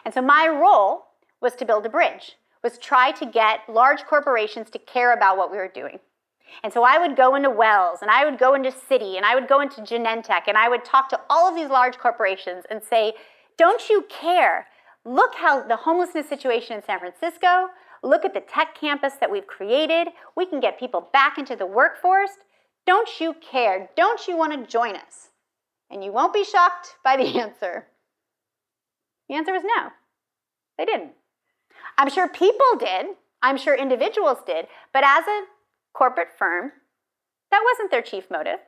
[0.04, 1.04] And so my role
[1.40, 5.50] was to build a bridge, was try to get large corporations to care about what
[5.50, 5.98] we were doing.
[6.62, 9.34] And so I would go into Wells and I would go into Citi and I
[9.34, 12.82] would go into Genentech and I would talk to all of these large corporations and
[12.82, 13.14] say,
[13.56, 14.66] don't you care?
[15.04, 17.68] Look how the homelessness situation in San Francisco,
[18.02, 20.08] Look at the tech campus that we've created.
[20.36, 22.30] We can get people back into the workforce.
[22.86, 23.90] Don't you care?
[23.96, 25.28] Don't you want to join us?
[25.90, 27.86] And you won't be shocked by the answer.
[29.28, 29.90] The answer was no.
[30.76, 31.12] They didn't.
[31.96, 33.06] I'm sure people did.
[33.42, 34.66] I'm sure individuals did.
[34.92, 35.44] But as a
[35.98, 36.70] corporate firm,
[37.50, 38.60] that wasn't their chief motive.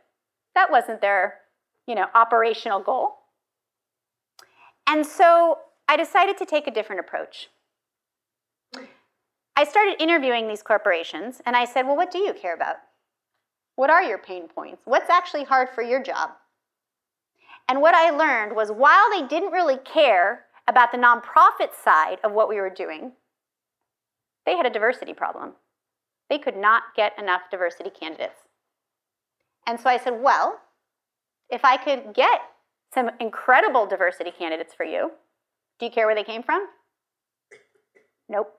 [0.56, 1.34] That wasn't their,
[1.86, 3.18] you know, operational goal.
[4.88, 7.48] And so I decided to take a different approach.
[9.56, 12.76] I started interviewing these corporations and I said, Well, what do you care about?
[13.76, 14.82] What are your pain points?
[14.84, 16.30] What's actually hard for your job?
[17.68, 22.32] And what I learned was while they didn't really care about the nonprofit side of
[22.32, 23.12] what we were doing,
[24.46, 25.52] they had a diversity problem.
[26.30, 28.40] They could not get enough diversity candidates.
[29.66, 30.60] And so I said, Well,
[31.50, 32.40] if I could get
[32.94, 35.10] some incredible diversity candidates for you,
[35.78, 36.66] do you care where they came from?
[38.28, 38.54] Nope.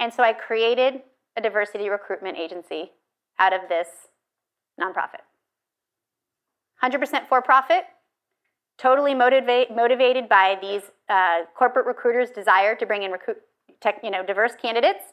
[0.00, 1.02] And so I created
[1.36, 2.92] a diversity recruitment agency
[3.38, 3.88] out of this
[4.80, 5.22] nonprofit.
[6.82, 7.84] 100% for profit,
[8.78, 13.38] totally motivate, motivated by these uh, corporate recruiters' desire to bring in recruit,
[13.80, 15.04] tech, you know, diverse candidates,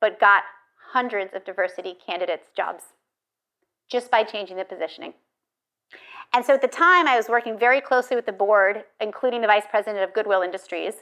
[0.00, 0.44] but got
[0.92, 2.84] hundreds of diversity candidates jobs
[3.90, 5.14] just by changing the positioning.
[6.32, 9.48] And so at the time, I was working very closely with the board, including the
[9.48, 10.94] vice president of Goodwill Industries.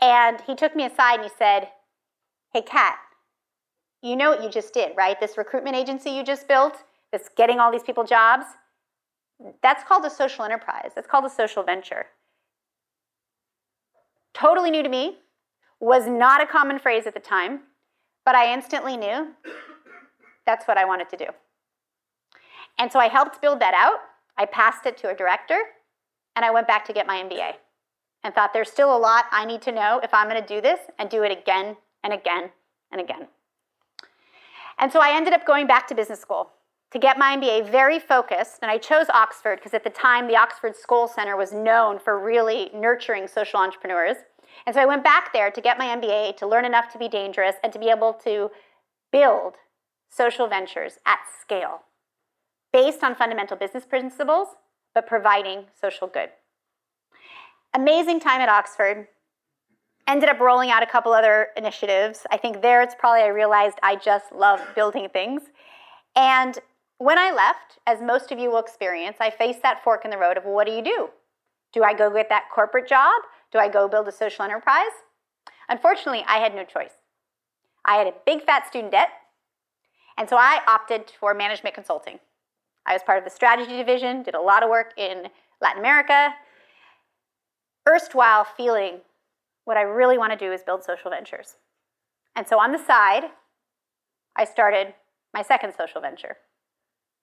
[0.00, 1.68] And he took me aside and he said,
[2.52, 2.96] Hey, Kat,
[4.02, 5.18] you know what you just did, right?
[5.20, 8.46] This recruitment agency you just built, that's getting all these people jobs,
[9.62, 10.90] that's called a social enterprise.
[10.94, 12.06] That's called a social venture.
[14.34, 15.18] Totally new to me,
[15.80, 17.60] was not a common phrase at the time,
[18.28, 19.28] but I instantly knew
[20.44, 21.24] that's what I wanted to do.
[22.78, 24.00] And so I helped build that out.
[24.36, 25.58] I passed it to a director,
[26.36, 27.52] and I went back to get my MBA
[28.22, 30.60] and thought there's still a lot I need to know if I'm going to do
[30.60, 32.50] this and do it again and again
[32.92, 33.28] and again.
[34.78, 36.50] And so I ended up going back to business school
[36.90, 38.58] to get my MBA very focused.
[38.60, 42.22] And I chose Oxford because at the time the Oxford Skoll Center was known for
[42.22, 44.18] really nurturing social entrepreneurs.
[44.66, 47.08] And so I went back there to get my MBA to learn enough to be
[47.08, 48.50] dangerous and to be able to
[49.12, 49.54] build
[50.10, 51.82] social ventures at scale
[52.72, 54.48] based on fundamental business principles,
[54.94, 56.30] but providing social good.
[57.74, 59.08] Amazing time at Oxford
[60.06, 62.26] ended up rolling out a couple other initiatives.
[62.30, 65.42] I think there it's probably I realized I just love building things.
[66.16, 66.58] And
[66.96, 70.18] when I left, as most of you will experience, I faced that fork in the
[70.18, 71.08] road of what do you do?
[71.72, 73.22] Do I go get that corporate job?
[73.52, 74.92] Do I go build a social enterprise?
[75.68, 76.92] Unfortunately, I had no choice.
[77.84, 79.08] I had a big fat student debt,
[80.16, 82.18] and so I opted for management consulting.
[82.86, 85.28] I was part of the strategy division, did a lot of work in
[85.60, 86.34] Latin America,
[87.88, 89.00] erstwhile feeling
[89.64, 91.56] what I really want to do is build social ventures.
[92.34, 93.24] And so on the side,
[94.36, 94.94] I started
[95.34, 96.36] my second social venture,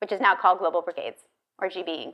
[0.02, 1.22] which is now called Global Brigades,
[1.60, 2.14] or GB Inc.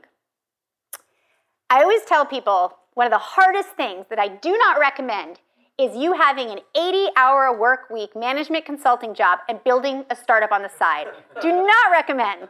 [1.68, 5.40] I always tell people one of the hardest things that I do not recommend
[5.78, 10.52] is you having an 80 hour work week management consulting job and building a startup
[10.52, 11.06] on the side.
[11.40, 12.48] Do not recommend.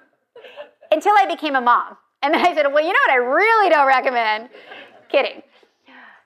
[0.90, 1.96] Until I became a mom.
[2.22, 4.48] And then I said, well, you know what I really don't recommend?
[5.09, 5.42] Kidding.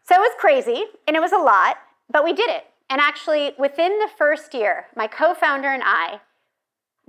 [0.05, 1.77] So it was crazy and it was a lot,
[2.11, 2.65] but we did it.
[2.89, 6.21] And actually, within the first year, my co founder and I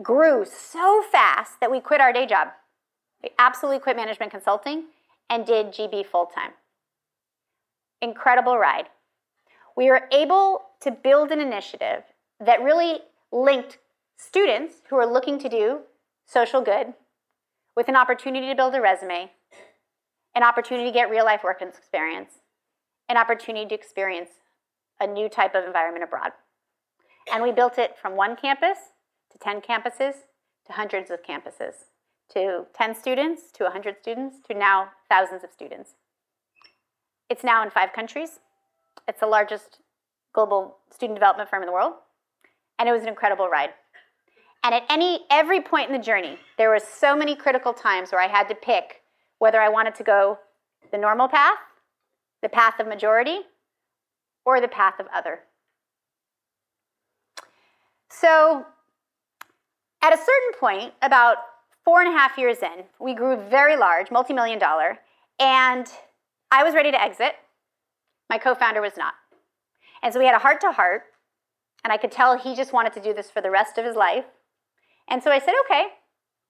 [0.01, 2.49] grew so fast that we quit our day job.
[3.23, 4.85] We absolutely quit management consulting
[5.29, 6.51] and did GB full time.
[8.01, 8.85] Incredible ride.
[9.75, 12.03] We were able to build an initiative
[12.39, 12.99] that really
[13.31, 13.79] linked
[14.17, 15.79] students who are looking to do
[16.25, 16.93] social good
[17.75, 19.31] with an opportunity to build a resume,
[20.35, 22.33] an opportunity to get real life work experience,
[23.09, 24.29] an opportunity to experience
[24.99, 26.31] a new type of environment abroad.
[27.31, 28.77] And we built it from one campus
[29.31, 30.13] to 10 campuses
[30.65, 31.85] to hundreds of campuses,
[32.33, 35.91] to 10 students to 100 students to now thousands of students.
[37.29, 38.39] It's now in five countries.
[39.07, 39.79] It's the largest
[40.33, 41.93] global student development firm in the world.
[42.79, 43.69] And it was an incredible ride.
[44.63, 48.21] And at any every point in the journey, there were so many critical times where
[48.21, 49.01] I had to pick
[49.39, 50.39] whether I wanted to go
[50.91, 51.57] the normal path
[52.41, 53.39] the path of majority
[54.45, 55.39] or the path of other.
[58.09, 58.65] So,
[60.01, 61.37] at a certain point, about
[61.83, 64.99] four and a half years in, we grew very large, multi million dollar,
[65.39, 65.87] and
[66.51, 67.33] I was ready to exit.
[68.29, 69.13] My co founder was not.
[70.01, 71.03] And so we had a heart to heart,
[71.83, 73.95] and I could tell he just wanted to do this for the rest of his
[73.95, 74.25] life.
[75.09, 75.87] And so I said, okay,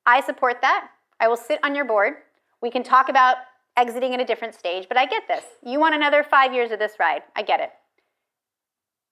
[0.05, 0.89] I support that.
[1.19, 2.13] I will sit on your board.
[2.61, 3.37] We can talk about
[3.77, 5.43] exiting at a different stage, but I get this.
[5.63, 7.21] You want another five years of this ride.
[7.35, 7.69] I get it.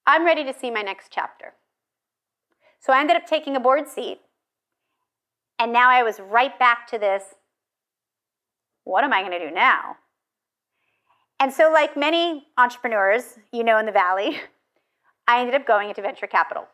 [0.08, 1.54] I'm ready to see my next chapter.
[2.80, 4.20] So I ended up taking a board seat,
[5.58, 7.24] and now I was right back to this
[8.84, 9.98] what am I going to do now?
[11.46, 14.40] And so, like many entrepreneurs you know in the Valley,
[15.28, 16.66] I ended up going into venture capital.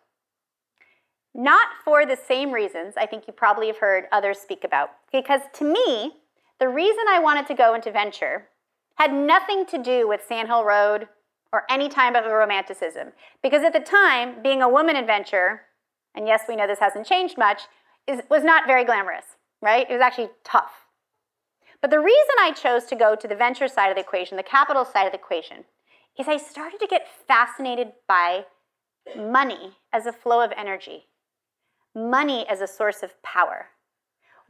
[1.35, 4.91] Not for the same reasons I think you probably have heard others speak about.
[5.11, 6.13] Because to me,
[6.61, 8.47] the reason I wanted to go into venture
[8.95, 11.09] had nothing to do with Sand Hill Road
[11.51, 13.09] or any type of romanticism.
[13.43, 15.63] Because at the time, being a woman in venture,
[16.15, 17.63] and yes, we know this hasn't changed much,
[18.07, 19.25] is, was not very glamorous,
[19.61, 19.85] right?
[19.89, 20.87] It was actually tough.
[21.81, 24.43] But the reason I chose to go to the venture side of the equation, the
[24.43, 25.65] capital side of the equation,
[26.19, 28.45] is I started to get fascinated by
[29.17, 31.05] money as a flow of energy,
[31.95, 33.69] money as a source of power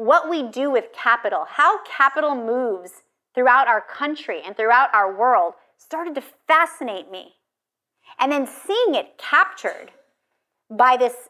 [0.02, 3.04] what we do with capital, how capital moves
[3.36, 7.36] throughout our country and throughout our world started to fascinate me.
[8.20, 9.92] And then seeing it captured
[10.72, 11.30] by this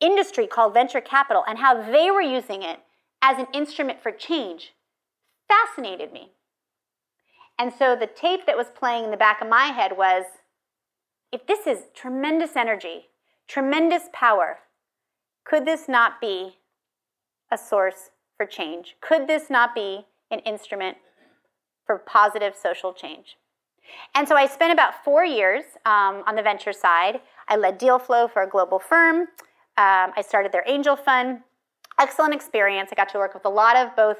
[0.00, 2.80] industry called venture capital and how they were using it
[3.20, 4.72] as an instrument for change
[5.48, 6.32] fascinated me.
[7.58, 10.24] And so the tape that was playing in the back of my head was
[11.32, 13.08] if this is tremendous energy,
[13.48, 14.60] tremendous power,
[15.44, 16.58] could this not be
[17.50, 18.96] a source for change?
[19.00, 20.98] Could this not be an instrument
[21.84, 23.36] for positive social change?
[24.14, 27.20] And so I spent about four years um, on the venture side.
[27.48, 29.20] I led deal flow for a global firm.
[29.76, 31.40] Um, I started their angel fund.
[31.98, 32.90] Excellent experience.
[32.92, 34.18] I got to work with a lot of both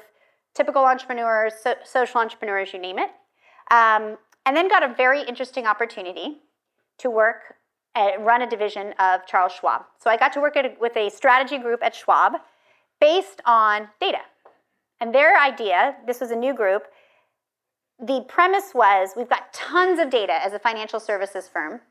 [0.55, 3.09] typical entrepreneurs, so, social entrepreneurs, you name it.
[3.71, 6.39] Um, and then got a very interesting opportunity
[6.99, 7.55] to work,
[7.95, 9.83] and run a division of Charles Schwab.
[9.97, 12.33] So I got to work at, with a strategy group at Schwab
[12.99, 14.19] based on data.
[14.99, 16.83] And their idea, this was a new group,
[17.99, 21.81] the premise was we've got tons of data as a financial services firm.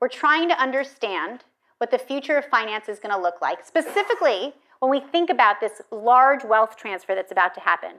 [0.00, 1.44] We're trying to understand
[1.78, 4.54] what the future of finance is going to look like, specifically
[4.84, 7.92] when we think about this large wealth transfer that's about to happen,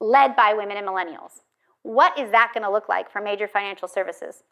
[0.00, 1.42] led by women and millennials.
[1.82, 4.42] What is that going to look like for major financial services?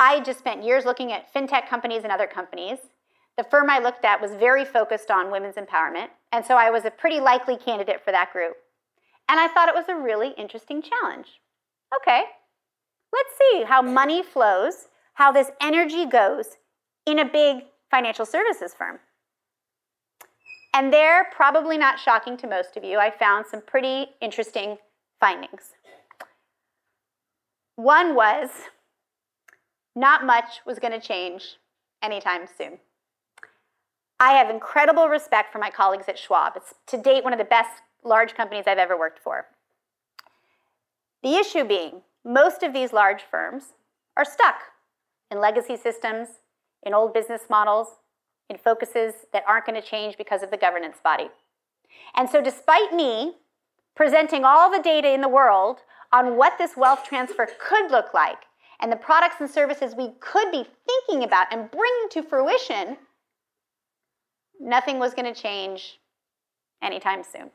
[0.00, 2.78] I just spent years looking at fintech companies and other companies
[3.36, 6.86] the firm I looked at was very focused on women's empowerment, and so I was
[6.86, 8.56] a pretty likely candidate for that group.
[9.28, 11.40] And I thought it was a really interesting challenge.
[11.94, 12.22] Okay,
[13.12, 16.56] let's see how money flows, how this energy goes
[17.04, 19.00] in a big financial services firm.
[20.76, 24.76] And there, probably not shocking to most of you, I found some pretty interesting
[25.18, 25.72] findings.
[27.76, 28.50] One was
[29.94, 31.56] not much was going to change
[32.02, 32.78] anytime soon.
[34.20, 36.52] I have incredible respect for my colleagues at Schwab.
[36.56, 39.46] It's to date one of the best large companies I've ever worked for.
[41.22, 43.72] The issue being, most of these large firms
[44.14, 44.56] are stuck
[45.30, 46.28] in legacy systems,
[46.82, 47.96] in old business models,
[48.48, 51.28] in focuses that aren't going to change because of the governance body.
[52.14, 53.34] And so, despite me
[53.94, 55.78] presenting all the data in the world
[56.12, 58.38] on what this wealth transfer could look like
[58.80, 62.96] and the products and services we could be thinking about and bringing to fruition,
[64.60, 65.98] nothing was going to change
[66.82, 67.50] anytime soon.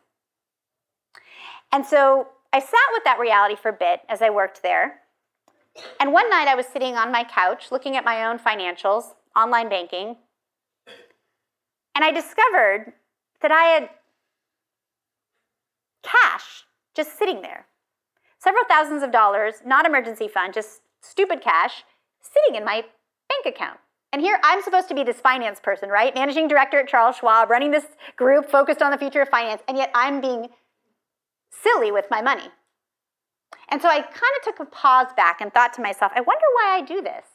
[1.72, 5.00] And so I sat with that reality for a bit as I worked there.
[6.00, 9.70] And one night I was sitting on my couch looking at my own financials, online
[9.70, 10.18] banking,
[11.96, 12.94] and I discovered
[13.42, 13.90] that I had
[16.04, 16.66] cash
[16.96, 17.66] just sitting there.
[18.38, 21.84] Several thousands of dollars, not emergency fund, just stupid cash,
[22.22, 22.82] sitting in my
[23.30, 23.80] bank account.
[24.14, 26.14] And here I'm supposed to be this finance person, right?
[26.14, 27.86] Managing director at Charles Schwab, running this
[28.18, 30.50] group focused on the future of finance, and yet I'm being
[31.50, 32.50] silly with my money.
[33.70, 36.46] And so I kind of took a pause back and thought to myself, I wonder
[36.56, 37.26] why I do this.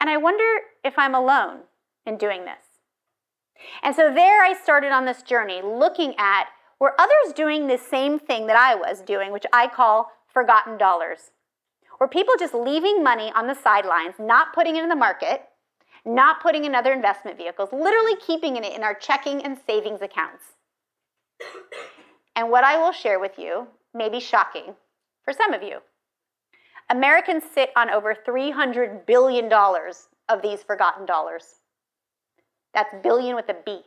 [0.00, 0.44] And I wonder
[0.84, 1.60] if I'm alone
[2.06, 2.69] in doing this.
[3.82, 6.48] And so there I started on this journey looking at
[6.78, 11.30] were others doing the same thing that I was doing, which I call forgotten dollars.
[12.00, 15.42] Were people just leaving money on the sidelines, not putting it in the market,
[16.06, 20.44] not putting in other investment vehicles, literally keeping it in our checking and savings accounts.
[22.34, 24.74] And what I will share with you may be shocking
[25.24, 25.78] for some of you.
[26.88, 31.59] Americans sit on over $300 billion of these forgotten dollars.
[32.74, 33.80] That's billion with a B.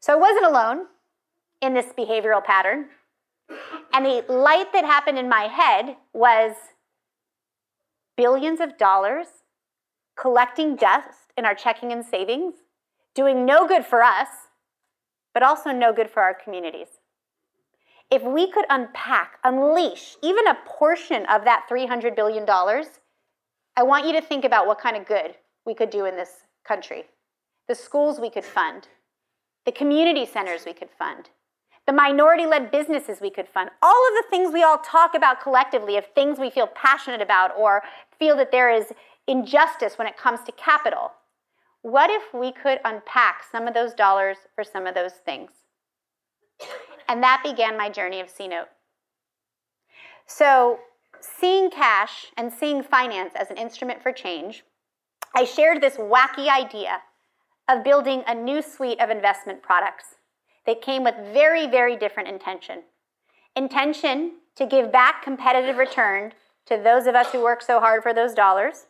[0.00, 0.86] So I wasn't alone
[1.60, 2.86] in this behavioral pattern.
[3.92, 6.54] And the light that happened in my head was
[8.16, 9.26] billions of dollars
[10.16, 12.54] collecting dust in our checking and savings,
[13.14, 14.28] doing no good for us,
[15.32, 16.88] but also no good for our communities.
[18.10, 24.12] If we could unpack, unleash even a portion of that $300 billion, I want you
[24.12, 25.34] to think about what kind of good
[25.64, 27.04] we could do in this country.
[27.68, 28.88] The schools we could fund,
[29.64, 31.30] the community centers we could fund,
[31.86, 35.40] the minority led businesses we could fund, all of the things we all talk about
[35.40, 37.82] collectively of things we feel passionate about or
[38.18, 38.92] feel that there is
[39.26, 41.12] injustice when it comes to capital.
[41.82, 45.50] What if we could unpack some of those dollars for some of those things?
[47.08, 48.68] And that began my journey of CNote.
[50.26, 50.78] So,
[51.20, 54.64] seeing cash and seeing finance as an instrument for change,
[55.34, 57.00] I shared this wacky idea
[57.68, 60.16] of building a new suite of investment products
[60.66, 62.82] that came with very, very different intention.
[63.56, 66.32] Intention to give back competitive return
[66.66, 68.86] to those of us who work so hard for those dollars,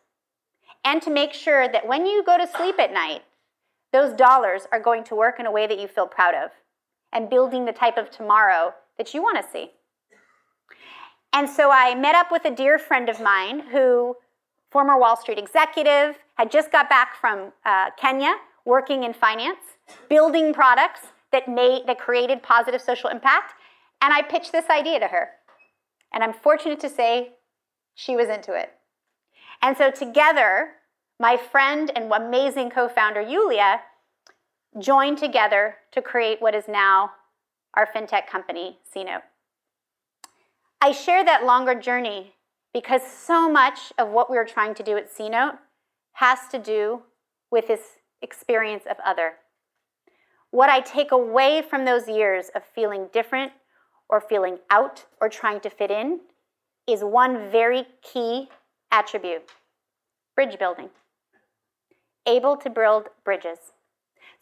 [0.84, 3.22] and to make sure that when you go to sleep at night,
[3.92, 6.50] those dollars are going to work in a way that you feel proud of
[7.12, 9.70] and building the type of tomorrow that you want to see.
[11.32, 14.16] And so I met up with a dear friend of mine who,
[14.70, 18.34] former Wall Street executive, had just got back from uh, Kenya
[18.64, 19.60] working in finance,
[20.08, 23.54] building products that made that created positive social impact,
[24.00, 25.28] and I pitched this idea to her.
[26.12, 27.34] And I'm fortunate to say
[27.94, 28.72] she was into it.
[29.62, 30.72] And so together,
[31.20, 33.80] my friend and amazing co-founder Yulia
[34.80, 37.12] joined together to create what is now
[37.74, 39.22] our fintech company, CNote.
[40.80, 42.34] I share that longer journey
[42.74, 45.58] because so much of what we are trying to do at CNote
[46.14, 47.02] has to do
[47.50, 47.80] with this
[48.20, 49.34] experience of other.
[50.50, 53.52] What I take away from those years of feeling different
[54.08, 56.20] or feeling out or trying to fit in
[56.86, 58.48] is one very key
[58.90, 59.50] attribute
[60.34, 60.90] bridge building.
[62.26, 63.58] Able to build bridges.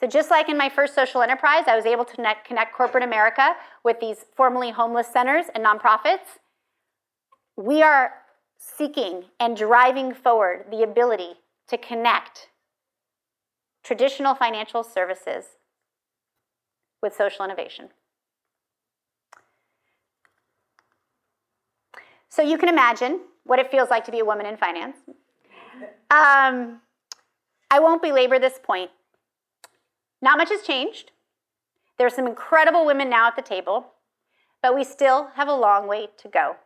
[0.00, 3.04] So, just like in my first social enterprise, I was able to connect, connect corporate
[3.04, 3.54] America
[3.84, 6.38] with these formerly homeless centers and nonprofits.
[7.56, 8.12] We are
[8.58, 11.34] seeking and driving forward the ability
[11.70, 12.48] to connect
[13.82, 15.44] traditional financial services
[17.02, 17.88] with social innovation.
[22.28, 24.96] So you can imagine what it feels like to be a woman in finance.
[26.10, 26.80] Um,
[27.70, 28.90] I won't belabor this point.
[30.20, 31.12] Not much has changed.
[31.98, 33.86] There are some incredible women now at the table,
[34.62, 36.56] but we still have a long way to go.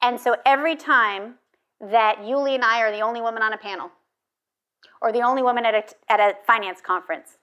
[0.00, 1.34] And so every time
[1.80, 3.90] that Yuli and I are the only woman on a panel,
[5.00, 7.38] or the only woman at a, at a finance conference,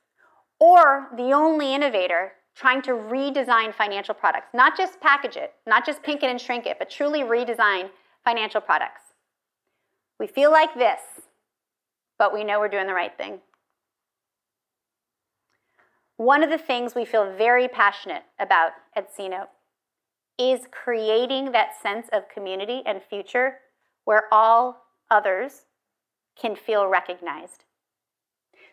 [0.60, 6.04] or the only innovator trying to redesign financial products, not just package it, not just
[6.04, 7.90] pink it and shrink it, but truly redesign
[8.24, 9.02] financial products.
[10.20, 11.00] We feel like this,
[12.20, 13.40] but we know we're doing the right thing.
[16.18, 19.48] One of the things we feel very passionate about at CNote
[20.38, 23.56] is creating that sense of community and future
[24.06, 25.66] where all others
[26.40, 27.66] can feel recognized.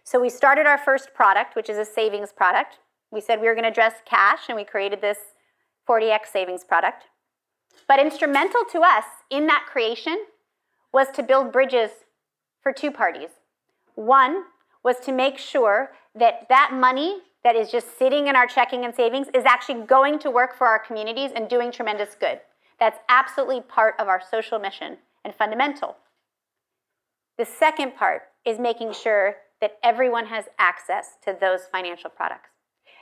[0.05, 2.79] So we started our first product, which is a savings product.
[3.11, 5.19] We said we were going to address cash, and we created this
[5.89, 7.05] 40x savings product.
[7.87, 10.25] But instrumental to us in that creation
[10.93, 11.91] was to build bridges
[12.63, 13.31] for two parties.
[13.95, 14.45] One
[14.83, 18.95] was to make sure that that money that is just sitting in our checking and
[18.95, 22.41] savings is actually going to work for our communities and doing tremendous good.
[22.81, 25.97] That's absolutely part of our social mission and fundamental.
[27.39, 32.51] The second part is making sure that everyone has access to those financial products.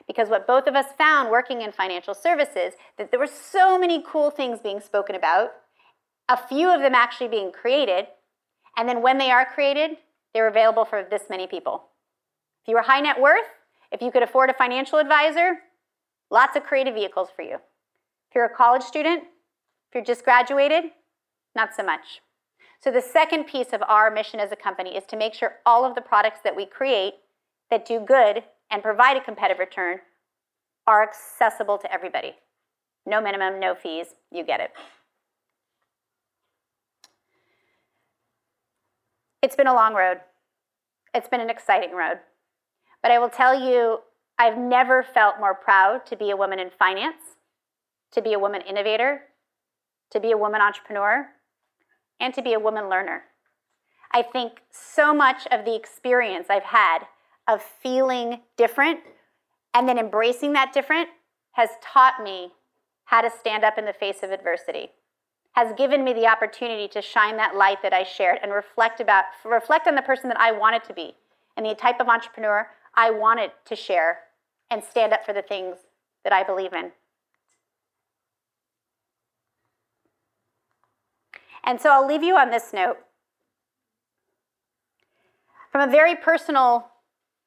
[0.07, 4.05] Because what both of us found working in financial services, that there were so many
[4.07, 5.53] cool things being spoken about,
[6.29, 8.07] a few of them actually being created,
[8.77, 9.97] and then when they are created,
[10.35, 11.85] they're available for this many people.
[12.63, 13.47] If you were high net worth,
[13.91, 15.61] if you could afford a financial advisor,
[16.31, 17.55] lots of creative vehicles for you.
[17.55, 20.85] If you're a college student, if you're just graduated,
[21.55, 22.21] not so much.
[22.87, 25.85] So the second piece of our mission as a company is to make sure all
[25.85, 27.15] of the products that we create
[27.69, 29.99] that do good and provide a competitive return
[30.87, 32.37] are accessible to everybody.
[33.05, 34.71] No minimum, no fees, you get it.
[39.43, 40.21] It's been a long road.
[41.13, 42.21] It's been an exciting road.
[43.03, 43.99] But I will tell you,
[44.39, 47.35] I've never felt more proud to be a woman in finance,
[48.13, 49.23] to be a woman innovator,
[50.13, 51.29] to be a woman entrepreneur,
[52.21, 53.25] and to be a woman learner.
[54.13, 57.01] I think so much of the experience I've had
[57.49, 59.01] of feeling different
[59.75, 61.09] and then embracing that different
[61.53, 62.53] has taught me
[63.05, 64.91] how to stand up in the face of adversity
[65.57, 69.25] has given me the opportunity to shine that light that I shared and reflect about
[69.45, 71.15] reflect on the person that I wanted to be
[71.57, 74.19] and the type of entrepreneur I wanted to share
[74.71, 75.77] and stand up for the things
[76.25, 76.93] that I believe in.
[81.67, 82.99] And so I'll leave you on this note.
[85.73, 86.87] From a very personal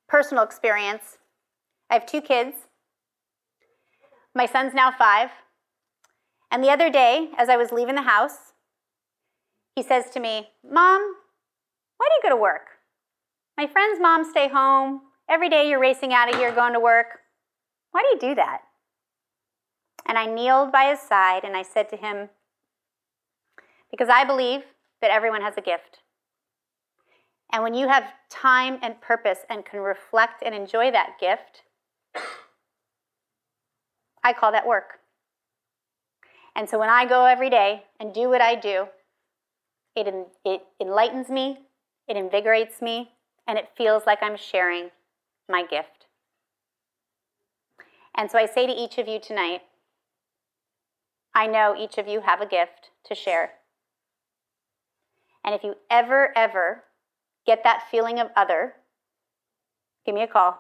[0.07, 1.17] personal experience,
[1.89, 2.55] I have two kids.
[4.35, 5.29] My son's now 5.
[6.51, 8.53] And the other day, as I was leaving the house,
[9.75, 11.01] he says to me, Mom,
[11.97, 12.67] why do you go to work?
[13.57, 15.01] My friends' moms stay home.
[15.29, 17.19] Every day you're racing out of here going to work.
[17.91, 18.61] Why do you do that?
[20.05, 22.29] And I kneeled by his side and I said to him,
[23.91, 24.61] Because I believe
[25.01, 25.99] that everyone has a gift.
[27.51, 31.63] And when you have time and purpose and can reflect and enjoy that gift,
[34.23, 34.99] I call that work.
[36.55, 38.87] And so when I go every day and do what I do,
[39.95, 40.13] it,
[40.45, 41.59] it enlightens me,
[42.07, 43.11] it invigorates me,
[43.47, 44.91] and it feels like I'm sharing
[45.47, 46.05] my gift.
[48.15, 49.61] And so I say to each of you tonight,
[51.33, 53.51] I know each of you have a gift to share.
[55.43, 56.83] And if you ever, ever
[57.45, 58.73] get that feeling of other,
[60.05, 60.59] give me a call.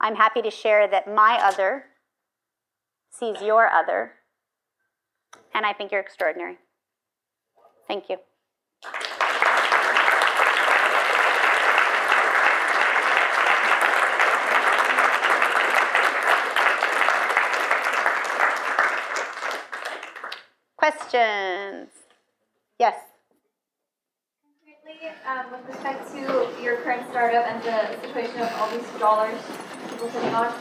[0.00, 1.86] I'm happy to share that my other
[3.10, 4.12] sees your other,
[5.54, 6.58] and I think you're extraordinary.
[7.88, 8.18] Thank you.
[20.76, 22.05] Questions?
[22.78, 22.94] Yes.
[25.26, 29.40] Um, with respect to your current startup and the situation of all these dollars
[29.90, 30.54] people sitting on,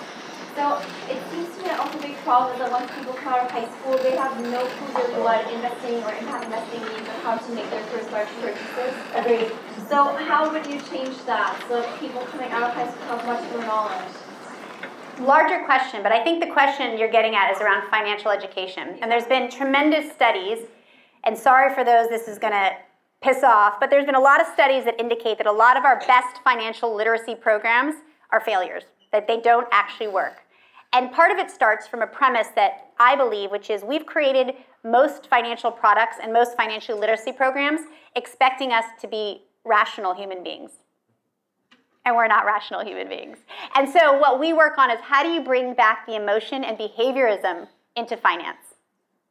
[0.55, 3.45] so it seems to me also a big problem is that once people come out
[3.45, 7.19] of high school, they have no clue really what investing or impact investing means or
[7.27, 8.95] how to make their first large purchases.
[9.13, 9.51] Agreed.
[9.89, 13.43] So how would you change that so people coming out of high school have much
[13.51, 14.15] more knowledge?
[15.19, 18.97] larger question, but I think the question you're getting at is around financial education.
[19.01, 20.59] And there's been tremendous studies,
[21.25, 22.71] and sorry for those this is going to
[23.21, 25.85] piss off, but there's been a lot of studies that indicate that a lot of
[25.85, 27.95] our best financial literacy programs
[28.31, 30.41] are failures, that they don't actually work.
[30.93, 34.53] And part of it starts from a premise that I believe, which is we've created
[34.83, 37.81] most financial products and most financial literacy programs
[38.15, 40.71] expecting us to be rational human beings
[42.05, 43.39] and we're not rational human beings.
[43.73, 46.77] And so, what we work on is how do you bring back the emotion and
[46.77, 48.74] behaviorism into finance?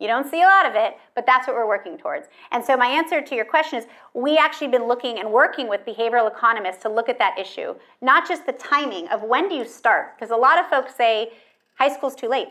[0.01, 2.27] You don't see a lot of it, but that's what we're working towards.
[2.51, 5.87] And so, my answer to your question is we actually been looking and working with
[5.87, 9.65] behavioral economists to look at that issue, not just the timing of when do you
[9.65, 11.33] start, because a lot of folks say
[11.79, 12.49] high school's too late,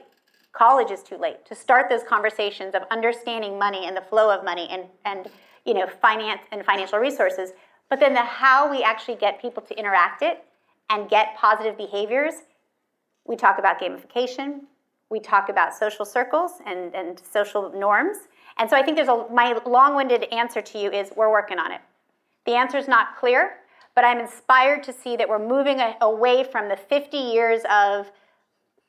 [0.53, 4.45] college is too late to start those conversations of understanding money and the flow of
[4.45, 5.29] money and, and
[5.65, 7.51] you know, finance and financial resources.
[7.89, 10.45] But then the how we actually get people to interact it
[10.89, 12.35] and get positive behaviors,
[13.25, 14.61] we talk about gamification,
[15.13, 18.17] we talk about social circles and, and social norms.
[18.57, 21.71] And so I think there's a, my long-winded answer to you is we're working on
[21.71, 21.81] it.
[22.45, 23.57] The answer is not clear,
[23.95, 28.11] but I'm inspired to see that we're moving a, away from the 50 years of,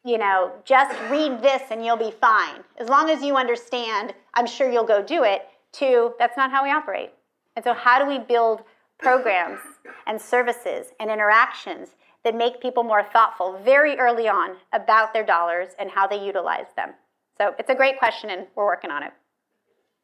[0.02, 2.64] you know, just read this and you'll be fine.
[2.78, 6.64] As long as you understand, I'm sure you'll go do it, to that's not how
[6.64, 7.10] we operate.
[7.54, 8.62] And so how do we build
[8.98, 9.60] programs
[10.06, 11.90] and services and interactions
[12.24, 16.66] that make people more thoughtful very early on about their dollars and how they utilize
[16.76, 16.90] them.
[17.38, 19.12] So it's a great question, and we're working on it.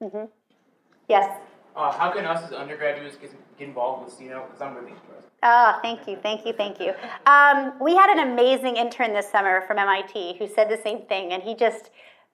[0.03, 0.25] Mm-hmm.
[1.09, 1.41] Yes.
[1.77, 4.47] Uh, how can us as undergraduates get, get involved with CNOTE?
[4.47, 5.31] Because I'm really interested.
[5.43, 6.93] Oh, thank you, thank you, thank you.
[7.25, 11.33] Um, we had an amazing intern this summer from MIT who said the same thing,
[11.33, 11.91] and he just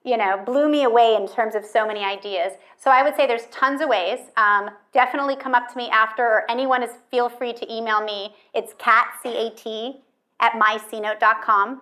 [0.07, 2.53] you know, blew me away in terms of so many ideas.
[2.77, 4.19] So I would say there's tons of ways.
[4.37, 8.33] Um, definitely come up to me after, or anyone is feel free to email me.
[8.53, 10.01] It's cat c-a-t
[10.39, 11.81] at mycnote.com,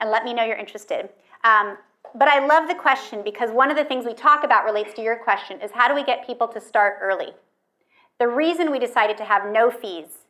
[0.00, 1.10] and let me know you're interested.
[1.44, 1.76] Um,
[2.14, 5.02] but I love the question because one of the things we talk about relates to
[5.02, 7.34] your question is how do we get people to start early?
[8.18, 10.24] The reason we decided to have no fees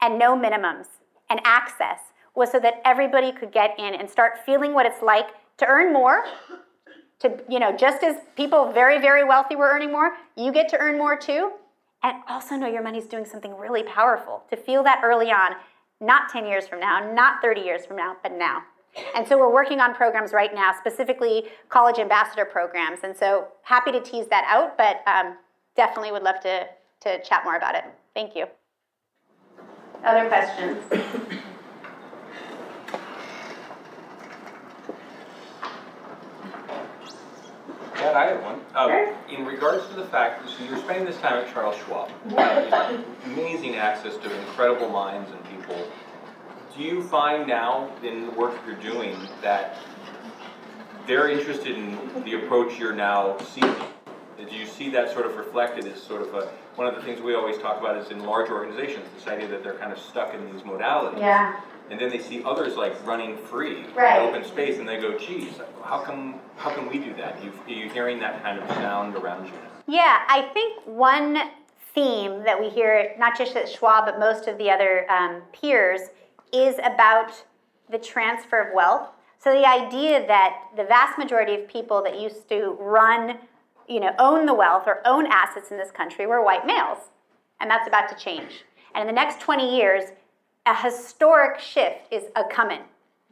[0.00, 0.86] and no minimums
[1.28, 1.98] and access
[2.36, 5.92] was so that everybody could get in and start feeling what it's like to earn
[5.92, 6.24] more
[7.20, 10.78] to, you know, just as people very, very wealthy were earning more, you get to
[10.78, 11.52] earn more too.
[12.02, 15.56] And also know your money's doing something really powerful to feel that early on,
[16.00, 18.62] not 10 years from now, not 30 years from now, but now.
[19.16, 23.00] And so we're working on programs right now, specifically college ambassador programs.
[23.02, 25.36] And so happy to tease that out, but um,
[25.76, 26.66] definitely would love to,
[27.00, 27.84] to chat more about it.
[28.14, 28.46] Thank you.
[30.04, 31.34] Other questions?
[37.98, 38.60] Matt, I have one.
[38.76, 42.10] Um, in regards to the fact, so you're spending this time at Charles Schwab,
[43.24, 45.84] amazing access to incredible minds and people.
[46.76, 49.78] Do you find now in the work you're doing that
[51.08, 53.74] they're interested in the approach you're now seeking?
[54.38, 56.46] Do you see that sort of reflected as sort of a,
[56.76, 59.64] one of the things we always talk about is in large organizations, this idea that
[59.64, 61.18] they're kind of stuck in these modalities.
[61.18, 61.60] Yeah
[61.90, 64.20] and then they see others like running free right.
[64.20, 67.42] open space and they go geez how come how can we do that?
[67.42, 69.52] You, are you hearing that kind of sound around you?
[69.86, 71.38] Yeah i think one
[71.94, 76.00] theme that we hear not just at Schwab but most of the other um, peers
[76.52, 77.44] is about
[77.90, 79.08] the transfer of wealth.
[79.38, 83.38] So the idea that the vast majority of people that used to run
[83.88, 86.98] you know own the wealth or own assets in this country were white males
[87.60, 88.64] and that's about to change.
[88.94, 90.12] And in the next 20 years
[90.66, 92.80] a historic shift is a coming.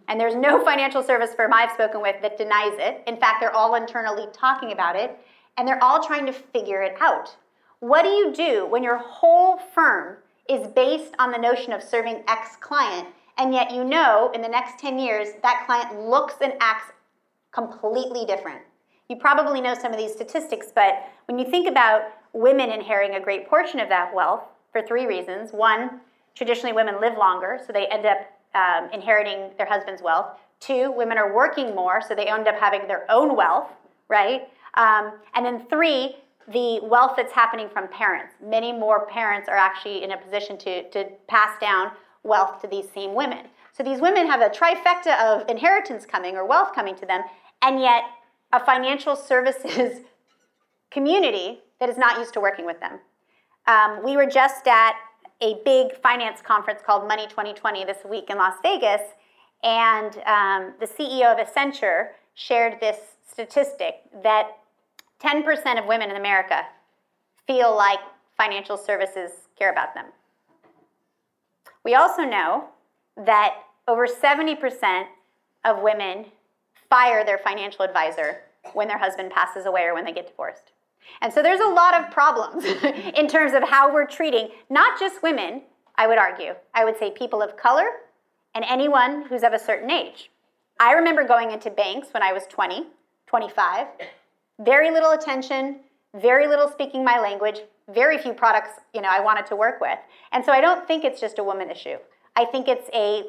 [0.09, 3.03] And there's no financial service firm I've spoken with that denies it.
[3.07, 5.19] In fact, they're all internally talking about it,
[5.57, 7.37] and they're all trying to figure it out.
[7.81, 10.19] What do you do when your whole firm
[10.49, 14.49] is based on the notion of serving X client, and yet you know in the
[14.49, 16.93] next 10 years that client looks and acts
[17.53, 18.63] completely different?
[19.09, 22.03] You probably know some of these statistics, but when you think about
[22.33, 26.01] women inheriting a great portion of that wealth for three reasons one,
[26.37, 28.19] traditionally women live longer, so they end up
[28.55, 30.39] um, inheriting their husband's wealth.
[30.61, 33.71] Two, women are working more, so they end up having their own wealth,
[34.09, 34.49] right?
[34.75, 36.17] Um, and then three,
[36.49, 38.35] the wealth that's happening from parents.
[38.43, 41.91] Many more parents are actually in a position to, to pass down
[42.23, 43.47] wealth to these same women.
[43.73, 47.23] So these women have a trifecta of inheritance coming or wealth coming to them,
[47.63, 48.05] and yet
[48.53, 50.01] a financial services
[50.91, 53.01] community that is not used to working with them.
[53.67, 54.95] Um, we were just at
[55.41, 59.03] a big finance conference called Money 2020 this week in Las Vegas,
[59.63, 62.99] and um, the CEO of Accenture shared this
[63.31, 64.59] statistic that
[65.23, 66.63] 10% of women in America
[67.47, 67.99] feel like
[68.37, 70.07] financial services care about them.
[71.85, 72.69] We also know
[73.17, 73.55] that
[73.89, 75.05] over 70%
[75.65, 76.27] of women
[76.91, 78.43] fire their financial advisor
[78.75, 80.73] when their husband passes away or when they get divorced.
[81.21, 82.65] And so there's a lot of problems
[83.17, 85.63] in terms of how we're treating not just women,
[85.97, 86.55] I would argue.
[86.75, 87.87] I would say people of color
[88.55, 90.31] and anyone who's of a certain age.
[90.79, 92.87] I remember going into banks when I was 20,
[93.27, 93.87] 25,
[94.61, 95.81] very little attention,
[96.15, 97.61] very little speaking my language,
[97.93, 99.99] very few products, you know, I wanted to work with.
[100.33, 101.97] And so I don't think it's just a woman issue.
[102.35, 103.25] I think it's a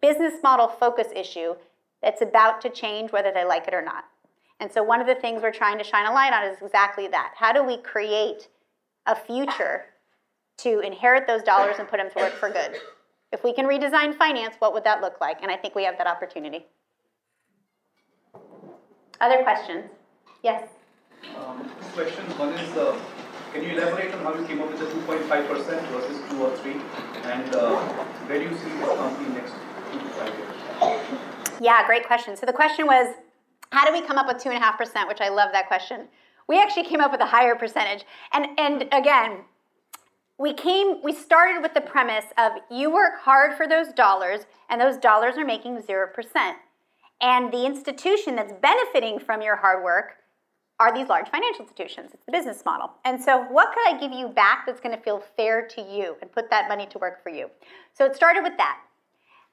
[0.00, 1.54] business model focus issue
[2.02, 4.04] that's about to change whether they like it or not.
[4.60, 7.08] And so one of the things we're trying to shine a light on is exactly
[7.08, 7.34] that.
[7.36, 8.48] How do we create
[9.06, 9.86] a future
[10.58, 12.76] to inherit those dollars and put them to work for good?
[13.32, 15.42] If we can redesign finance, what would that look like?
[15.42, 16.66] And I think we have that opportunity.
[19.20, 19.84] Other questions?
[20.42, 20.68] Yes?
[21.36, 22.38] Um, two questions.
[22.38, 22.98] One is, uh,
[23.52, 25.48] can you elaborate on how you came up with the 2.5%
[25.88, 26.72] versus 2 or 3?
[27.24, 27.80] And uh,
[28.26, 29.52] where do you see this company next
[29.90, 31.60] two to five years?
[31.60, 32.36] Yeah, great question.
[32.36, 33.14] So the question was,
[33.74, 36.06] how do we come up with 2.5%, which I love that question.
[36.46, 38.04] We actually came up with a higher percentage.
[38.32, 39.38] And, and again,
[40.38, 44.80] we came, we started with the premise of you work hard for those dollars, and
[44.80, 46.54] those dollars are making 0%.
[47.20, 50.18] And the institution that's benefiting from your hard work
[50.78, 52.10] are these large financial institutions.
[52.14, 52.92] It's the business model.
[53.04, 56.16] And so, what could I give you back that's going to feel fair to you
[56.20, 57.50] and put that money to work for you?
[57.92, 58.78] So, it started with that.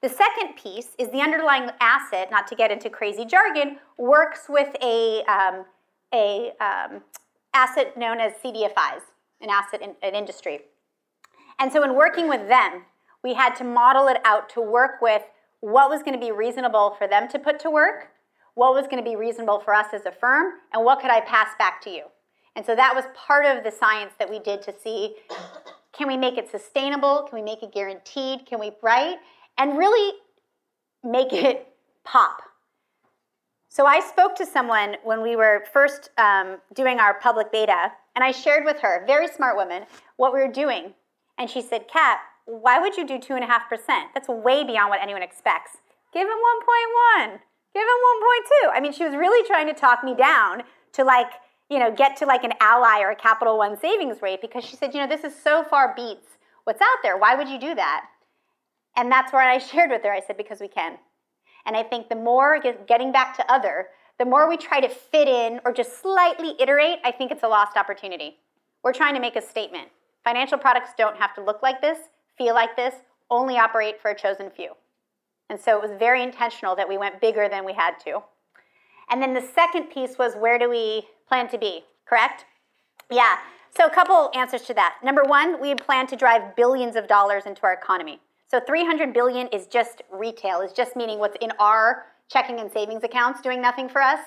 [0.02, 4.74] The second piece is the underlying asset, not to get into crazy jargon, works with
[4.82, 5.64] a, um,
[6.12, 7.02] a um,
[7.54, 9.02] asset known as CDFIs,
[9.40, 10.62] an asset in an industry.
[11.60, 12.82] And so, in working with them,
[13.22, 15.22] we had to model it out to work with
[15.60, 18.08] what was going to be reasonable for them to put to work,
[18.54, 21.20] what was going to be reasonable for us as a firm, and what could I
[21.20, 22.06] pass back to you.
[22.56, 25.14] And so that was part of the science that we did to see
[25.92, 27.26] can we make it sustainable?
[27.28, 28.46] Can we make it guaranteed?
[28.46, 29.18] Can we, right?
[29.58, 30.18] And really
[31.04, 31.68] make it
[32.04, 32.42] pop.
[33.68, 38.22] So I spoke to someone when we were first um, doing our public beta, and
[38.22, 39.84] I shared with her, very smart woman,
[40.16, 40.92] what we were doing.
[41.38, 43.48] And she said, Kat, why would you do 2.5%?
[44.12, 45.78] That's way beyond what anyone expects.
[46.12, 46.36] Give him
[47.22, 47.38] 1.1.
[47.72, 48.76] Give him 1.2.
[48.76, 51.30] I mean, she was really trying to talk me down to like,
[51.70, 54.76] you know, get to like an Ally or a Capital One savings rate because she
[54.76, 56.26] said, you know, this is so far beats
[56.64, 57.16] what's out there.
[57.16, 58.04] Why would you do that?
[58.96, 60.12] And that's where I shared with her.
[60.12, 60.98] I said, because we can.
[61.66, 63.88] And I think the more getting back to other,
[64.18, 67.48] the more we try to fit in or just slightly iterate, I think it's a
[67.48, 68.38] lost opportunity.
[68.82, 69.88] We're trying to make a statement.
[70.24, 71.98] Financial products don't have to look like this
[72.36, 72.94] feel like this,
[73.30, 74.72] only operate for a chosen few.
[75.48, 78.22] And so it was very intentional that we went bigger than we had to.
[79.10, 82.46] And then the second piece was where do we plan to be, correct?
[83.10, 83.36] Yeah.
[83.76, 84.96] So a couple answers to that.
[85.02, 88.20] Number one, we plan to drive billions of dollars into our economy.
[88.52, 93.02] So 300 billion is just retail, is just meaning what's in our checking and savings
[93.02, 94.20] accounts doing nothing for us.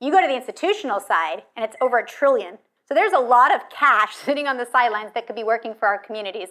[0.00, 2.56] You go to the institutional side and it's over a trillion.
[2.88, 5.88] So there's a lot of cash sitting on the sidelines that could be working for
[5.88, 6.48] our communities.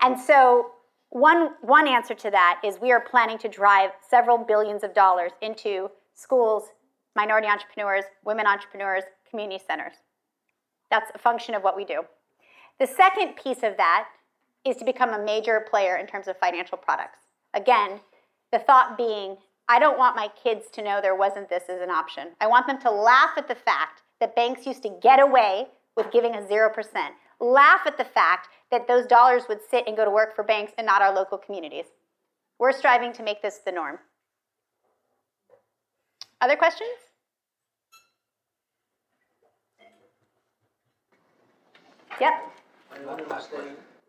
[0.00, 0.72] And so
[1.10, 5.30] one, one answer to that is we are planning to drive several billions of dollars
[5.42, 6.64] into schools,
[7.14, 9.94] minority entrepreneurs, women entrepreneurs, community centers.
[10.90, 12.02] That's a function of what we do.
[12.80, 14.08] The second piece of that
[14.66, 17.18] is to become a major player in terms of financial products.
[17.54, 18.00] Again,
[18.52, 19.36] the thought being,
[19.68, 22.28] I don't want my kids to know there wasn't this as an option.
[22.40, 26.12] I want them to laugh at the fact that banks used to get away with
[26.12, 26.70] giving a 0%,
[27.40, 30.72] laugh at the fact that those dollars would sit and go to work for banks
[30.78, 31.86] and not our local communities.
[32.58, 33.98] We're striving to make this the norm.
[36.40, 36.90] Other questions?
[42.20, 42.32] Yep.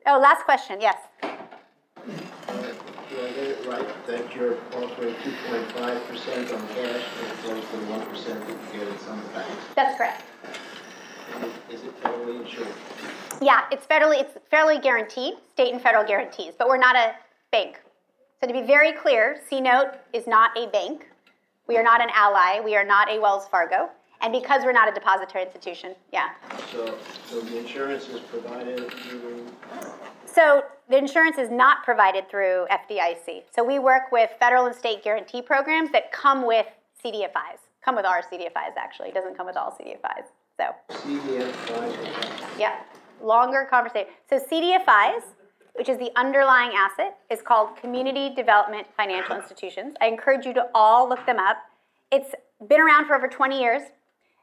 [0.09, 0.95] Oh, last question, yes.
[1.21, 1.25] Do
[2.05, 7.69] I get it right that you're offering two point five percent on cash as opposed
[7.71, 9.65] to the one percent that you get in some banks?
[9.75, 10.23] That's correct.
[11.69, 12.69] Is it federally insured?
[13.41, 17.13] Yeah, it's federally it's fairly guaranteed, state and federal guarantees, but we're not a
[17.51, 17.81] bank.
[18.39, 21.05] So to be very clear, CNote is not a bank.
[21.67, 22.61] We are not an Ally.
[22.63, 23.89] We are not a Wells Fargo.
[24.21, 26.29] And because we're not a depository institution, yeah.
[26.71, 26.97] So,
[27.27, 29.45] so the insurance is provided through?
[30.25, 33.43] So the insurance is not provided through FDIC.
[33.55, 36.67] So we work with federal and state guarantee programs that come with
[37.03, 37.59] CDFIs.
[37.83, 39.09] Come with our CDFIs actually.
[39.09, 40.25] It doesn't come with all CDFIs.
[40.57, 40.75] So.
[40.89, 42.59] CDFIs.
[42.59, 42.77] Yeah
[43.21, 44.09] longer conversation.
[44.29, 45.23] So CDFIs,
[45.73, 49.95] which is the underlying asset, is called Community Development Financial Institutions.
[50.01, 51.57] I encourage you to all look them up.
[52.11, 52.33] It's
[52.67, 53.81] been around for over 20 years.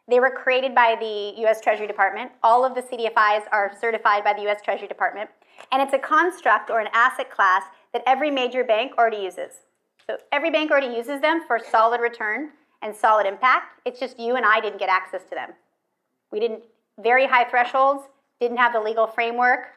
[0.07, 2.31] They were created by the US Treasury Department.
[2.43, 5.31] All of the CDFIs are certified by the US Treasury Department.
[5.73, 9.53] And it's a construct or an asset class that every major bank already uses.
[10.07, 12.51] So every bank already uses them for solid return
[12.83, 13.81] and solid impact.
[13.87, 15.51] It's just you and I didn't get access to them.
[16.31, 16.65] We didn't,
[17.03, 18.05] very high thresholds,
[18.41, 19.69] didn't have the legal framework,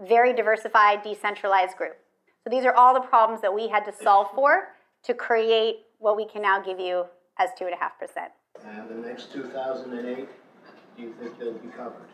[0.00, 1.96] very diversified, decentralized group.
[2.44, 4.68] So these are all the problems that we had to solve for
[5.02, 7.06] to create what we can now give you
[7.38, 8.28] as 2.5%.
[8.64, 10.28] And the next 2008,
[10.96, 12.08] do you think they'll be covered?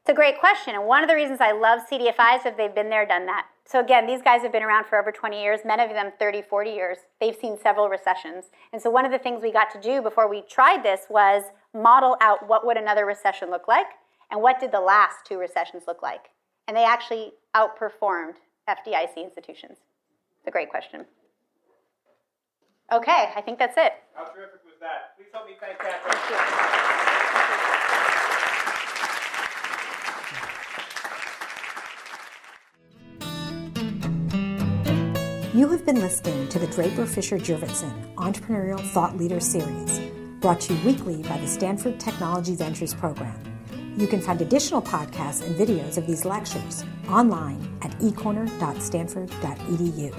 [0.00, 0.74] It's a great question.
[0.74, 3.46] And one of the reasons I love CDFIs is if they've been there, done that.
[3.66, 6.42] So again, these guys have been around for over 20 years, many of them 30,
[6.42, 6.98] 40 years.
[7.20, 8.46] They've seen several recessions.
[8.72, 11.44] And so one of the things we got to do before we tried this was
[11.72, 13.86] model out what would another recession look like
[14.30, 16.30] and what did the last two recessions look like.
[16.66, 18.34] And they actually outperformed
[18.68, 19.78] FDIC institutions.
[20.38, 21.04] It's a great question.
[22.92, 23.92] Okay, I think that's it.
[24.80, 25.16] How that?
[25.16, 26.16] Please help me thank Catherine.
[26.16, 26.30] Thank
[35.54, 35.58] you.
[35.58, 40.00] You have been listening to the Draper Fisher Jurvetson Entrepreneurial Thought Leader Series,
[40.40, 43.38] brought to you weekly by the Stanford Technology Ventures Program.
[43.98, 50.14] You can find additional podcasts and videos of these lectures online at ecorner.stanford.edu.